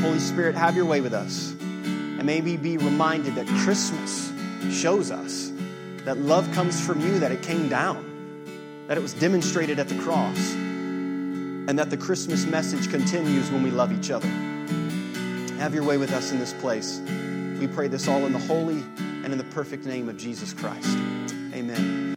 Holy 0.00 0.18
Spirit, 0.18 0.54
have 0.54 0.76
your 0.76 0.86
way 0.86 1.02
with 1.02 1.12
us. 1.12 1.50
And 1.60 2.24
may 2.24 2.40
we 2.40 2.56
be 2.56 2.78
reminded 2.78 3.34
that 3.34 3.46
Christmas 3.64 4.32
shows 4.70 5.10
us 5.10 5.52
that 6.06 6.16
love 6.16 6.50
comes 6.52 6.80
from 6.80 7.02
you, 7.02 7.18
that 7.18 7.32
it 7.32 7.42
came 7.42 7.68
down 7.68 8.02
that 8.86 8.96
it 8.96 9.02
was 9.02 9.12
demonstrated 9.12 9.78
at 9.78 9.90
the 9.90 9.98
cross, 9.98 10.54
and 10.54 11.78
that 11.78 11.90
the 11.90 11.98
Christmas 11.98 12.46
message 12.46 12.88
continues 12.88 13.50
when 13.50 13.62
we 13.62 13.70
love 13.70 13.92
each 13.92 14.10
other. 14.10 14.28
Have 15.58 15.74
your 15.74 15.84
way 15.84 15.98
with 15.98 16.12
us 16.12 16.32
in 16.32 16.38
this 16.38 16.54
place. 16.54 17.02
We 17.58 17.66
pray 17.66 17.88
this 17.88 18.08
all 18.08 18.26
in 18.26 18.32
the 18.32 18.38
holy 18.38 18.82
and 19.24 19.32
in 19.32 19.38
the 19.38 19.44
perfect 19.44 19.86
name 19.86 20.08
of 20.08 20.16
Jesus 20.16 20.52
Christ. 20.52 20.96
Amen. 21.54 22.15